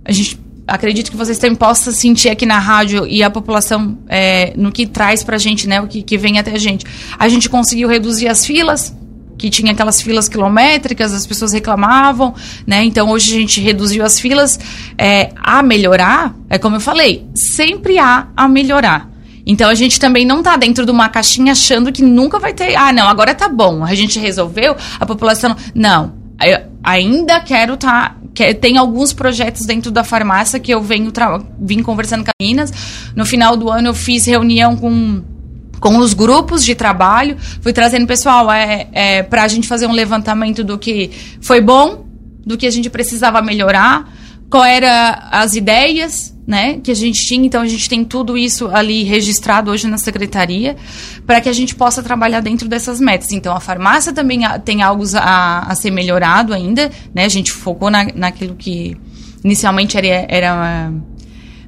A 0.04 0.12
gente 0.12 0.38
acredito 0.66 1.10
que 1.10 1.16
vocês 1.16 1.38
também 1.38 1.56
possam 1.56 1.92
sentir 1.92 2.28
aqui 2.28 2.44
na 2.44 2.58
rádio 2.58 3.06
e 3.06 3.22
a 3.22 3.30
população 3.30 3.98
é, 4.08 4.52
no 4.56 4.72
que 4.72 4.86
traz 4.86 5.22
para 5.22 5.36
a 5.36 5.38
gente, 5.38 5.68
né, 5.68 5.80
o 5.80 5.86
que, 5.86 6.02
que 6.02 6.18
vem 6.18 6.38
até 6.38 6.52
a 6.52 6.58
gente. 6.58 6.84
A 7.18 7.28
gente 7.28 7.48
conseguiu 7.48 7.88
reduzir 7.88 8.28
as 8.28 8.44
filas, 8.44 8.94
que 9.38 9.50
tinha 9.50 9.72
aquelas 9.72 10.00
filas 10.00 10.28
quilométricas, 10.28 11.12
as 11.12 11.26
pessoas 11.26 11.52
reclamavam, 11.52 12.34
né? 12.66 12.82
Então 12.84 13.10
hoje 13.10 13.36
a 13.36 13.38
gente 13.38 13.60
reduziu 13.60 14.04
as 14.04 14.18
filas. 14.18 14.58
É, 14.96 15.30
a 15.36 15.62
melhorar, 15.62 16.34
é 16.48 16.58
como 16.58 16.76
eu 16.76 16.80
falei, 16.80 17.26
sempre 17.34 17.98
há 17.98 18.28
a 18.34 18.48
melhorar. 18.48 19.10
Então 19.46 19.68
a 19.68 19.74
gente 19.74 20.00
também 20.00 20.24
não 20.24 20.38
está 20.38 20.56
dentro 20.56 20.84
de 20.84 20.90
uma 20.90 21.08
caixinha 21.08 21.52
achando 21.52 21.92
que 21.92 22.02
nunca 22.02 22.38
vai 22.38 22.52
ter. 22.52 22.74
Ah, 22.74 22.92
não, 22.92 23.06
agora 23.06 23.34
tá 23.34 23.48
bom, 23.48 23.84
a 23.84 23.94
gente 23.94 24.18
resolveu, 24.18 24.74
a 24.98 25.06
população. 25.06 25.54
Não. 25.74 26.14
Eu 26.42 26.75
ainda 26.86 27.40
quero 27.40 27.74
estar. 27.74 28.10
Tá 28.10 28.16
que 28.32 28.52
tem 28.52 28.76
alguns 28.76 29.14
projetos 29.14 29.64
dentro 29.64 29.90
da 29.90 30.04
farmácia 30.04 30.60
que 30.60 30.70
eu 30.70 30.82
venho 30.82 31.10
vim 31.58 31.82
conversando 31.82 32.22
com 32.22 32.30
as 32.30 32.34
meninas. 32.38 32.70
No 33.16 33.24
final 33.24 33.56
do 33.56 33.70
ano 33.70 33.88
eu 33.88 33.94
fiz 33.94 34.26
reunião 34.26 34.76
com 34.76 35.22
com 35.80 35.98
os 35.98 36.14
grupos 36.14 36.64
de 36.64 36.74
trabalho, 36.74 37.36
fui 37.60 37.72
trazendo 37.72 38.06
pessoal 38.06 38.50
é, 38.50 38.88
é, 38.92 39.22
para 39.22 39.42
a 39.42 39.48
gente 39.48 39.68
fazer 39.68 39.86
um 39.86 39.92
levantamento 39.92 40.64
do 40.64 40.78
que 40.78 41.10
foi 41.40 41.60
bom, 41.60 42.06
do 42.44 42.56
que 42.56 42.66
a 42.66 42.70
gente 42.70 42.88
precisava 42.88 43.42
melhorar, 43.42 44.10
qual 44.48 44.64
era 44.64 45.28
as 45.30 45.54
ideias, 45.54 46.34
né, 46.46 46.78
que 46.82 46.90
a 46.92 46.94
gente 46.94 47.26
tinha, 47.26 47.44
então 47.44 47.60
a 47.60 47.66
gente 47.66 47.88
tem 47.88 48.04
tudo 48.04 48.38
isso 48.38 48.68
ali 48.68 49.02
registrado 49.02 49.70
hoje 49.70 49.88
na 49.88 49.98
secretaria, 49.98 50.76
para 51.26 51.40
que 51.40 51.48
a 51.48 51.52
gente 51.52 51.74
possa 51.74 52.02
trabalhar 52.02 52.40
dentro 52.40 52.68
dessas 52.68 53.00
metas. 53.00 53.32
Então 53.32 53.54
a 53.54 53.60
farmácia 53.60 54.12
também 54.12 54.40
tem 54.64 54.82
algo 54.82 55.02
a, 55.16 55.70
a 55.70 55.74
ser 55.74 55.90
melhorado 55.90 56.54
ainda, 56.54 56.90
né, 57.14 57.24
a 57.24 57.28
gente 57.28 57.50
focou 57.50 57.90
na, 57.90 58.06
naquilo 58.14 58.54
que 58.54 58.96
inicialmente 59.44 59.96
era, 59.96 60.26
era 60.28 60.92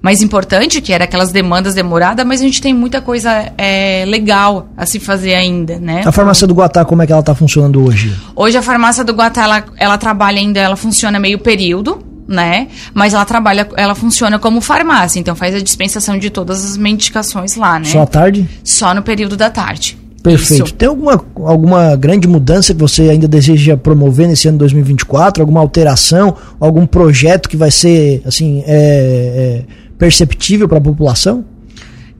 mais 0.02 0.22
importante, 0.22 0.80
que 0.80 0.92
era 0.92 1.04
aquelas 1.04 1.32
demandas 1.32 1.74
demoradas, 1.74 2.24
mas 2.24 2.40
a 2.40 2.44
gente 2.44 2.60
tem 2.60 2.72
muita 2.72 3.00
coisa 3.00 3.52
é, 3.58 4.04
legal 4.06 4.68
a 4.76 4.86
se 4.86 5.00
fazer 5.00 5.34
ainda, 5.34 5.78
né? 5.78 6.02
A 6.04 6.12
farmácia 6.12 6.46
do 6.46 6.54
Guatá, 6.54 6.84
como 6.84 7.02
é 7.02 7.06
que 7.06 7.12
ela 7.12 7.20
está 7.20 7.34
funcionando 7.34 7.84
hoje? 7.84 8.14
Hoje 8.34 8.56
a 8.56 8.62
farmácia 8.62 9.04
do 9.04 9.12
Guatá, 9.12 9.42
ela, 9.42 9.64
ela 9.76 9.98
trabalha 9.98 10.38
ainda, 10.38 10.60
ela 10.60 10.76
funciona 10.76 11.18
meio 11.18 11.38
período, 11.38 11.98
né? 12.28 12.68
Mas 12.92 13.14
ela 13.14 13.24
trabalha, 13.24 13.66
ela 13.76 13.94
funciona 13.94 14.38
como 14.38 14.60
farmácia, 14.60 15.18
então 15.18 15.34
faz 15.34 15.54
a 15.54 15.60
dispensação 15.60 16.18
de 16.18 16.28
todas 16.28 16.64
as 16.64 16.76
medicações 16.76 17.56
lá, 17.56 17.78
né? 17.78 17.86
Só 17.86 18.02
à 18.02 18.06
tarde? 18.06 18.46
Só 18.62 18.94
no 18.94 19.02
período 19.02 19.36
da 19.36 19.48
tarde. 19.48 19.98
Perfeito. 20.22 20.66
Isso. 20.66 20.74
Tem 20.74 20.88
alguma, 20.88 21.24
alguma 21.36 21.96
grande 21.96 22.28
mudança 22.28 22.74
que 22.74 22.80
você 22.80 23.02
ainda 23.08 23.26
deseja 23.26 23.76
promover 23.76 24.28
nesse 24.28 24.48
ano 24.48 24.58
2024? 24.58 25.42
Alguma 25.42 25.60
alteração? 25.60 26.36
Algum 26.60 26.86
projeto 26.86 27.48
que 27.48 27.56
vai 27.56 27.70
ser 27.70 28.20
assim 28.26 28.62
é, 28.66 28.74
é, 28.76 29.64
perceptível 29.96 30.68
para 30.68 30.78
a 30.78 30.80
população? 30.80 31.44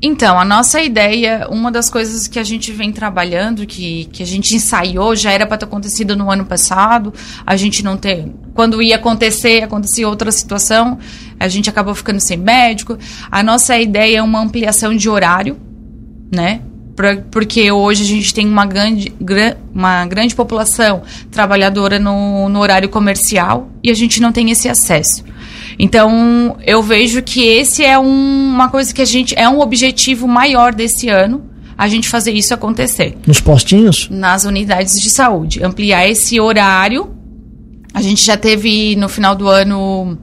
Então, 0.00 0.38
a 0.38 0.44
nossa 0.44 0.80
ideia, 0.80 1.48
uma 1.50 1.72
das 1.72 1.90
coisas 1.90 2.28
que 2.28 2.38
a 2.38 2.44
gente 2.44 2.70
vem 2.70 2.92
trabalhando, 2.92 3.66
que, 3.66 4.04
que 4.12 4.22
a 4.22 4.26
gente 4.26 4.54
ensaiou, 4.54 5.16
já 5.16 5.32
era 5.32 5.44
para 5.44 5.58
ter 5.58 5.64
acontecido 5.64 6.16
no 6.16 6.30
ano 6.30 6.44
passado, 6.44 7.12
a 7.44 7.56
gente 7.56 7.82
não 7.82 7.96
tem. 7.96 8.32
Quando 8.54 8.80
ia 8.80 8.94
acontecer, 8.94 9.62
acontecia 9.62 10.08
outra 10.08 10.30
situação, 10.30 10.98
a 11.38 11.48
gente 11.48 11.68
acabou 11.68 11.96
ficando 11.96 12.20
sem 12.20 12.36
médico. 12.36 12.96
A 13.28 13.42
nossa 13.42 13.76
ideia 13.76 14.18
é 14.18 14.22
uma 14.22 14.40
ampliação 14.40 14.94
de 14.96 15.08
horário, 15.08 15.56
né? 16.32 16.60
porque 17.30 17.70
hoje 17.70 18.02
a 18.02 18.06
gente 18.06 18.34
tem 18.34 18.46
uma 18.46 18.66
grande, 18.66 19.12
uma 19.72 20.04
grande 20.06 20.34
população 20.34 21.02
trabalhadora 21.30 21.98
no, 21.98 22.48
no 22.48 22.58
horário 22.58 22.88
comercial 22.88 23.70
e 23.84 23.90
a 23.90 23.94
gente 23.94 24.20
não 24.20 24.32
tem 24.32 24.50
esse 24.50 24.68
acesso. 24.68 25.24
Então, 25.78 26.56
eu 26.64 26.82
vejo 26.82 27.22
que 27.22 27.44
esse 27.44 27.84
é 27.84 27.98
um, 27.98 28.04
uma 28.54 28.68
coisa 28.68 28.92
que 28.92 29.02
a 29.02 29.04
gente. 29.04 29.34
É 29.36 29.48
um 29.48 29.60
objetivo 29.60 30.28
maior 30.28 30.74
desse 30.74 31.08
ano 31.08 31.48
a 31.76 31.86
gente 31.88 32.08
fazer 32.08 32.32
isso 32.32 32.52
acontecer. 32.52 33.16
Nos 33.26 33.40
postinhos? 33.40 34.08
Nas 34.10 34.44
unidades 34.44 34.94
de 34.94 35.10
saúde. 35.10 35.62
Ampliar 35.62 36.08
esse 36.08 36.40
horário. 36.40 37.14
A 37.94 38.02
gente 38.02 38.24
já 38.24 38.36
teve 38.36 38.96
no 38.96 39.08
final 39.08 39.34
do 39.34 39.48
ano 39.48 40.18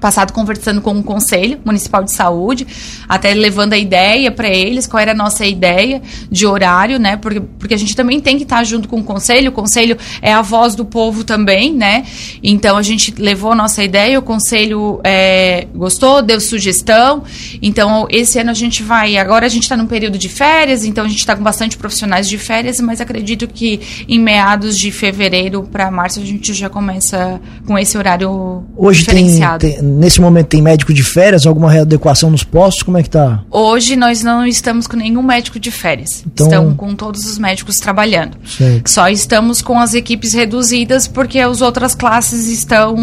passado 0.00 0.32
conversando 0.32 0.80
com 0.80 0.98
o 0.98 1.02
Conselho 1.02 1.58
Municipal 1.64 2.04
de 2.04 2.12
Saúde, 2.12 2.66
até 3.08 3.32
levando 3.32 3.72
a 3.72 3.78
ideia 3.78 4.30
para 4.30 4.48
eles, 4.48 4.86
qual 4.86 5.00
era 5.00 5.12
a 5.12 5.14
nossa 5.14 5.44
ideia 5.44 6.02
de 6.30 6.46
horário, 6.46 6.98
né? 6.98 7.16
Porque, 7.16 7.40
porque 7.40 7.74
a 7.74 7.78
gente 7.78 7.96
também 7.96 8.20
tem 8.20 8.36
que 8.36 8.42
estar 8.42 8.62
junto 8.64 8.88
com 8.88 9.00
o 9.00 9.04
Conselho, 9.04 9.50
o 9.50 9.52
Conselho 9.52 9.96
é 10.20 10.32
a 10.32 10.42
voz 10.42 10.74
do 10.74 10.84
povo 10.84 11.24
também, 11.24 11.72
né? 11.72 12.04
Então 12.42 12.76
a 12.76 12.82
gente 12.82 13.14
levou 13.16 13.52
a 13.52 13.54
nossa 13.54 13.82
ideia, 13.82 14.18
o 14.18 14.22
Conselho 14.22 15.00
é, 15.02 15.66
gostou, 15.74 16.22
deu 16.22 16.40
sugestão. 16.40 17.24
Então 17.62 18.06
esse 18.10 18.38
ano 18.38 18.50
a 18.50 18.54
gente 18.54 18.82
vai, 18.82 19.16
agora 19.16 19.46
a 19.46 19.48
gente 19.48 19.62
está 19.62 19.76
num 19.76 19.86
período 19.86 20.18
de 20.18 20.28
férias, 20.28 20.84
então 20.84 21.04
a 21.04 21.08
gente 21.08 21.18
está 21.18 21.34
com 21.34 21.42
bastante 21.42 21.76
profissionais 21.76 22.28
de 22.28 22.38
férias, 22.38 22.80
mas 22.80 23.00
acredito 23.00 23.48
que 23.48 23.80
em 24.08 24.18
meados 24.18 24.78
de 24.78 24.90
fevereiro 24.90 25.62
para 25.62 25.90
março 25.90 26.20
a 26.20 26.24
gente 26.24 26.52
já 26.52 26.68
começa 26.68 27.40
com 27.66 27.78
esse 27.78 27.96
horário 27.96 28.64
Hoje 28.76 29.00
diferenciado. 29.00 29.60
Tem, 29.60 29.74
tem 29.74 29.85
nesse 29.86 30.20
momento 30.20 30.46
tem 30.48 30.60
médico 30.60 30.92
de 30.92 31.02
férias, 31.02 31.46
alguma 31.46 31.70
readequação 31.70 32.30
nos 32.30 32.42
postos? 32.42 32.82
Como 32.82 32.98
é 32.98 33.02
que 33.02 33.10
tá? 33.10 33.42
Hoje 33.50 33.96
nós 33.96 34.22
não 34.22 34.46
estamos 34.46 34.86
com 34.86 34.96
nenhum 34.96 35.22
médico 35.22 35.58
de 35.58 35.70
férias. 35.70 36.24
Então... 36.26 36.46
Estamos 36.46 36.76
com 36.76 36.94
todos 36.94 37.24
os 37.24 37.38
médicos 37.38 37.76
trabalhando. 37.76 38.36
Certo. 38.44 38.90
Só 38.90 39.08
estamos 39.08 39.62
com 39.62 39.78
as 39.78 39.94
equipes 39.94 40.32
reduzidas 40.32 41.06
porque 41.06 41.38
as 41.38 41.60
outras 41.60 41.94
classes 41.94 42.48
estão 42.48 42.96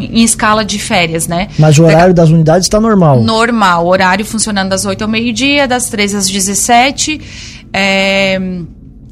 em 0.00 0.22
escala 0.22 0.64
de 0.64 0.78
férias, 0.78 1.26
né? 1.26 1.48
Mas 1.58 1.78
o 1.78 1.84
horário 1.84 2.14
das 2.14 2.30
unidades 2.30 2.66
está 2.66 2.80
normal? 2.80 3.22
Normal. 3.22 3.86
Horário 3.86 4.24
funcionando 4.24 4.70
das 4.70 4.84
8 4.84 5.02
ao 5.02 5.08
meio-dia, 5.08 5.66
das 5.66 5.88
3 5.88 6.14
às 6.14 6.28
17. 6.28 7.20
É... 7.72 8.40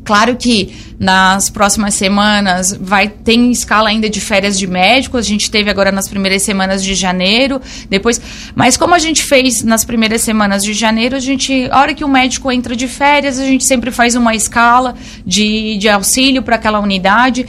Claro 0.07 0.37
que 0.37 0.73
nas 1.01 1.51
próximas 1.51 1.95
semanas 1.95 2.73
vai 2.81 3.09
ter 3.09 3.37
escala 3.51 3.89
ainda 3.89 4.09
de 4.09 4.21
férias 4.21 4.57
de 4.57 4.65
médicos. 4.65 5.19
A 5.19 5.29
gente 5.29 5.51
teve 5.51 5.69
agora 5.69 5.91
nas 5.91 6.07
primeiras 6.07 6.45
semanas 6.45 6.83
de 6.83 6.95
janeiro, 6.95 7.61
depois. 7.91 8.21
Mas 8.55 8.77
como 8.77 8.95
a 8.95 9.01
gente 9.01 9.25
fez 9.25 9.65
nas 9.65 9.85
primeiras 9.85 10.23
semanas 10.23 10.63
de 10.63 10.73
janeiro, 10.73 11.17
a 11.17 11.19
gente, 11.19 11.69
a 11.73 11.81
hora 11.81 11.93
que 11.93 12.05
o 12.05 12.09
médico 12.09 12.53
entra 12.53 12.77
de 12.77 12.87
férias, 12.87 13.37
a 13.41 13.45
gente 13.45 13.65
sempre 13.65 13.91
faz 13.91 14.15
uma 14.15 14.33
escala 14.33 14.95
de, 15.27 15.77
de 15.77 15.89
auxílio 15.89 16.41
para 16.41 16.55
aquela 16.55 16.79
unidade. 16.79 17.45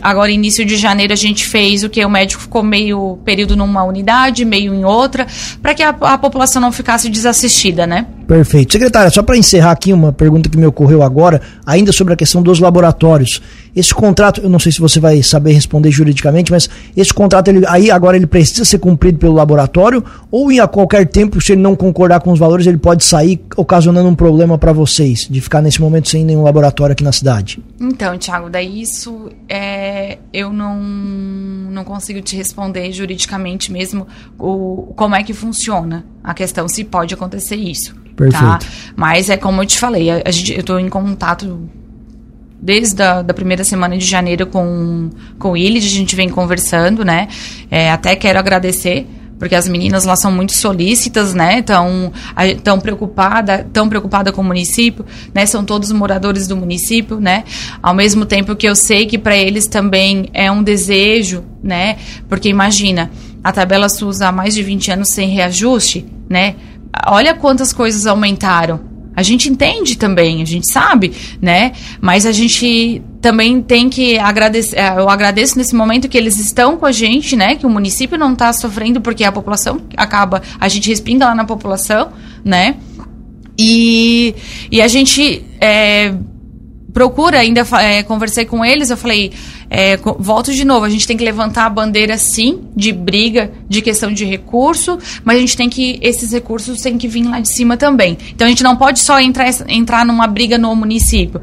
Agora, 0.00 0.30
início 0.30 0.64
de 0.64 0.76
janeiro, 0.76 1.12
a 1.12 1.16
gente 1.16 1.46
fez 1.46 1.84
o 1.84 1.90
que 1.90 2.02
o 2.02 2.10
médico 2.10 2.40
ficou 2.40 2.62
meio 2.62 3.18
período 3.22 3.54
numa 3.54 3.84
unidade, 3.84 4.46
meio 4.46 4.74
em 4.74 4.84
outra, 4.84 5.26
para 5.60 5.74
que 5.74 5.82
a, 5.82 5.90
a 5.90 6.16
população 6.16 6.60
não 6.60 6.72
ficasse 6.72 7.10
desassistida, 7.10 7.86
né? 7.86 8.06
Perfeito. 8.32 8.72
Secretária, 8.72 9.10
só 9.10 9.22
para 9.22 9.36
encerrar 9.36 9.72
aqui 9.72 9.92
uma 9.92 10.10
pergunta 10.10 10.48
que 10.48 10.56
me 10.56 10.64
ocorreu 10.64 11.02
agora, 11.02 11.38
ainda 11.66 11.92
sobre 11.92 12.14
a 12.14 12.16
questão 12.16 12.42
dos 12.42 12.60
laboratórios. 12.60 13.42
Esse 13.76 13.94
contrato, 13.94 14.40
eu 14.40 14.48
não 14.48 14.58
sei 14.58 14.72
se 14.72 14.80
você 14.80 14.98
vai 14.98 15.22
saber 15.22 15.52
responder 15.52 15.90
juridicamente, 15.90 16.50
mas 16.50 16.66
esse 16.96 17.12
contrato 17.12 17.48
ele, 17.48 17.62
aí 17.68 17.90
agora 17.90 18.16
ele 18.16 18.26
precisa 18.26 18.64
ser 18.64 18.78
cumprido 18.78 19.18
pelo 19.18 19.34
laboratório 19.34 20.02
ou 20.30 20.50
em 20.50 20.60
a 20.60 20.66
qualquer 20.66 21.06
tempo, 21.08 21.42
se 21.42 21.52
ele 21.52 21.60
não 21.60 21.76
concordar 21.76 22.20
com 22.20 22.32
os 22.32 22.38
valores, 22.38 22.66
ele 22.66 22.78
pode 22.78 23.04
sair 23.04 23.38
ocasionando 23.54 24.08
um 24.08 24.14
problema 24.14 24.56
para 24.56 24.72
vocês, 24.72 25.28
de 25.28 25.38
ficar 25.42 25.60
nesse 25.60 25.82
momento 25.82 26.08
sem 26.08 26.24
nenhum 26.24 26.42
laboratório 26.42 26.94
aqui 26.94 27.04
na 27.04 27.12
cidade? 27.12 27.62
Então, 27.78 28.16
Thiago, 28.16 28.48
daí 28.48 28.80
isso 28.80 29.30
é, 29.46 30.16
eu 30.32 30.50
não, 30.50 30.80
não 30.80 31.84
consigo 31.84 32.22
te 32.22 32.34
responder 32.34 32.90
juridicamente 32.92 33.70
mesmo 33.70 34.06
o, 34.38 34.90
como 34.96 35.14
é 35.14 35.22
que 35.22 35.34
funciona 35.34 36.06
a 36.24 36.32
questão, 36.32 36.66
se 36.66 36.82
pode 36.82 37.12
acontecer 37.12 37.56
isso. 37.56 38.00
Perfeito. 38.16 38.44
Tá? 38.44 38.58
Mas 38.96 39.30
é 39.30 39.36
como 39.36 39.62
eu 39.62 39.66
te 39.66 39.78
falei, 39.78 40.10
a, 40.10 40.22
a 40.24 40.30
gente, 40.30 40.52
eu 40.52 40.60
estou 40.60 40.78
em 40.78 40.88
contato 40.88 41.68
desde 42.60 43.02
a 43.02 43.22
da 43.22 43.34
primeira 43.34 43.64
semana 43.64 43.98
de 43.98 44.06
janeiro 44.06 44.46
com, 44.46 45.10
com 45.38 45.52
o 45.52 45.56
Ilid, 45.56 45.84
a 45.84 45.90
gente 45.90 46.14
vem 46.14 46.28
conversando, 46.28 47.04
né? 47.04 47.28
É, 47.70 47.90
até 47.90 48.14
quero 48.14 48.38
agradecer 48.38 49.06
porque 49.42 49.56
as 49.56 49.66
meninas 49.66 50.04
lá 50.04 50.14
são 50.14 50.30
muito 50.30 50.56
solícitas, 50.56 51.34
né? 51.34 51.62
Tão, 51.62 52.12
tão 52.62 52.78
preocupada, 52.78 53.66
tão 53.72 53.88
preocupada 53.88 54.30
com 54.30 54.40
o 54.40 54.44
município, 54.44 55.04
né? 55.34 55.44
São 55.46 55.64
todos 55.64 55.90
moradores 55.90 56.46
do 56.46 56.56
município, 56.56 57.18
né? 57.18 57.42
Ao 57.82 57.92
mesmo 57.92 58.24
tempo 58.24 58.54
que 58.54 58.68
eu 58.68 58.76
sei 58.76 59.04
que 59.04 59.18
para 59.18 59.36
eles 59.36 59.66
também 59.66 60.30
é 60.32 60.48
um 60.48 60.62
desejo, 60.62 61.42
né? 61.60 61.96
Porque 62.28 62.48
imagina, 62.48 63.10
a 63.42 63.50
tabela 63.50 63.88
SUS 63.88 64.20
há 64.20 64.30
mais 64.30 64.54
de 64.54 64.62
20 64.62 64.92
anos 64.92 65.08
sem 65.08 65.30
reajuste, 65.30 66.06
né? 66.30 66.54
Olha 67.06 67.34
quantas 67.34 67.72
coisas 67.72 68.06
aumentaram. 68.06 68.92
A 69.14 69.22
gente 69.22 69.48
entende 69.50 69.96
também, 69.96 70.40
a 70.40 70.46
gente 70.46 70.72
sabe, 70.72 71.12
né? 71.40 71.72
Mas 72.00 72.24
a 72.24 72.32
gente 72.32 73.02
também 73.20 73.60
tem 73.60 73.90
que 73.90 74.18
agradecer. 74.18 74.78
É, 74.78 74.88
eu 74.98 75.08
agradeço 75.08 75.58
nesse 75.58 75.74
momento 75.74 76.08
que 76.08 76.16
eles 76.16 76.38
estão 76.38 76.78
com 76.78 76.86
a 76.86 76.92
gente, 76.92 77.36
né? 77.36 77.54
Que 77.54 77.66
o 77.66 77.70
município 77.70 78.16
não 78.16 78.32
está 78.32 78.52
sofrendo 78.52 79.00
porque 79.02 79.22
a 79.22 79.30
população 79.30 79.82
acaba, 79.96 80.42
a 80.58 80.68
gente 80.68 80.88
respinga 80.88 81.26
lá 81.26 81.34
na 81.34 81.44
população, 81.44 82.10
né? 82.42 82.76
E, 83.58 84.34
e 84.70 84.80
a 84.80 84.88
gente 84.88 85.44
é, 85.60 86.14
procura 86.92 87.38
ainda 87.38 87.66
é, 87.80 88.02
conversei 88.02 88.44
com 88.44 88.64
eles, 88.64 88.90
eu 88.90 88.96
falei, 88.96 89.32
é, 89.70 89.96
volto 90.18 90.52
de 90.52 90.64
novo, 90.64 90.84
a 90.84 90.90
gente 90.90 91.06
tem 91.06 91.16
que 91.16 91.24
levantar 91.24 91.66
a 91.66 91.70
bandeira 91.70 92.18
sim 92.18 92.64
de 92.76 92.92
briga, 92.92 93.50
de 93.68 93.80
questão 93.80 94.12
de 94.12 94.24
recurso, 94.24 94.98
mas 95.24 95.36
a 95.36 95.40
gente 95.40 95.56
tem 95.56 95.68
que 95.68 95.98
esses 96.02 96.32
recursos 96.32 96.80
têm 96.80 96.98
que 96.98 97.08
vir 97.08 97.24
lá 97.24 97.40
de 97.40 97.48
cima 97.48 97.76
também. 97.76 98.18
Então 98.34 98.46
a 98.46 98.50
gente 98.50 98.62
não 98.62 98.76
pode 98.76 99.00
só 99.00 99.18
entrar 99.20 99.48
entrar 99.68 100.04
numa 100.04 100.26
briga 100.26 100.58
no 100.58 100.74
município. 100.76 101.40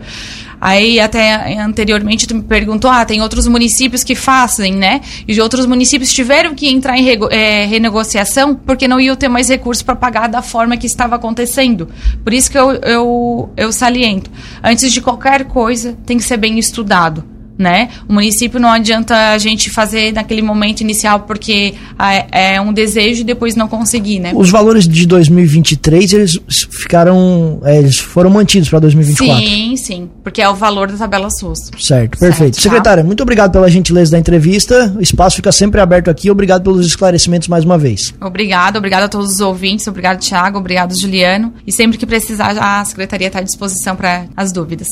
Aí 0.60 1.00
até 1.00 1.58
anteriormente 1.60 2.28
tu 2.28 2.36
me 2.36 2.44
perguntou, 2.44 2.90
ah, 2.90 3.06
tem 3.06 3.22
outros 3.22 3.48
municípios 3.48 4.04
que 4.04 4.16
fazem, 4.16 4.74
né? 4.74 5.02
E 5.28 5.40
outros 5.40 5.66
municípios 5.66 6.14
tiveram 6.14 6.54
que 6.54 6.68
entrar 6.70 6.98
em 6.98 7.08
é, 7.32 7.66
renegociação 7.66 8.56
porque 8.56 8.88
não 8.88 9.00
iam 9.00 9.16
ter 9.16 9.30
mais 9.30 9.50
recursos 9.50 9.82
para 9.82 9.96
pagar 9.96 10.28
da 10.28 10.42
forma 10.42 10.78
que 10.78 10.88
estava 10.88 11.16
acontecendo. 11.16 11.88
Por 12.24 12.34
isso 12.34 12.52
que 12.52 12.58
eu, 12.58 12.72
eu, 12.72 13.50
eu 13.56 13.72
saliento. 13.72 14.30
Antes 14.64 14.92
de 14.92 15.02
qualquer 15.02 15.46
coisa, 15.46 15.98
tem 16.06 16.18
que 16.18 16.24
ser 16.24 16.38
bem 16.38 16.60
estudado 16.60 17.39
né? 17.60 17.90
O 18.08 18.14
município 18.14 18.58
não 18.58 18.70
adianta 18.70 19.34
a 19.34 19.38
gente 19.38 19.70
fazer 19.70 20.14
naquele 20.14 20.42
momento 20.42 20.80
inicial 20.80 21.20
porque 21.22 21.74
é, 22.00 22.54
é 22.54 22.62
um 22.62 22.72
desejo 22.72 23.22
e 23.22 23.24
depois 23.26 23.54
não 23.54 23.68
conseguir, 23.68 24.20
né? 24.20 24.32
Os 24.34 24.50
valores 24.50 24.88
de 24.88 25.06
2023 25.06 26.14
eles 26.14 26.40
ficaram, 26.70 27.60
é, 27.66 27.78
eles 27.78 27.98
foram 27.98 28.30
mantidos 28.30 28.70
para 28.70 28.80
2024. 28.80 29.44
Sim, 29.44 29.76
sim, 29.76 30.10
porque 30.24 30.42
é 30.42 30.48
o 30.48 30.56
valor 30.56 30.90
da 30.90 30.98
tabela 30.98 31.30
SUS. 31.30 31.70
Certo, 31.78 32.18
perfeito. 32.18 32.56
Certo, 32.56 32.56
tá? 32.56 32.62
Secretária, 32.62 33.04
muito 33.04 33.22
obrigado 33.22 33.52
pela 33.52 33.70
gentileza 33.70 34.12
da 34.12 34.20
entrevista. 34.20 34.96
O 34.98 35.02
espaço 35.02 35.36
fica 35.36 35.52
sempre 35.52 35.82
aberto 35.82 36.10
aqui. 36.10 36.32
Obrigado 36.32 36.64
pelos 36.64 36.86
esclarecimentos 36.86 37.50
mais 37.50 37.66
uma 37.66 37.78
vez. 37.78 38.14
Obrigado, 38.22 38.78
obrigado 38.78 39.04
a 39.04 39.10
todos 39.10 39.34
os 39.34 39.40
ouvintes, 39.42 39.86
obrigado 39.86 40.20
Tiago, 40.20 40.58
obrigado 40.58 40.98
Juliano. 40.98 41.54
E 41.68 41.74
sempre 41.74 41.98
que 41.98 42.06
precisar, 42.06 42.56
a 42.58 42.86
secretaria 42.86 43.28
está 43.28 43.40
à 43.40 43.44
disposição 43.44 43.98
para 43.98 44.28
as 44.38 44.54
dúvidas. 44.54 44.88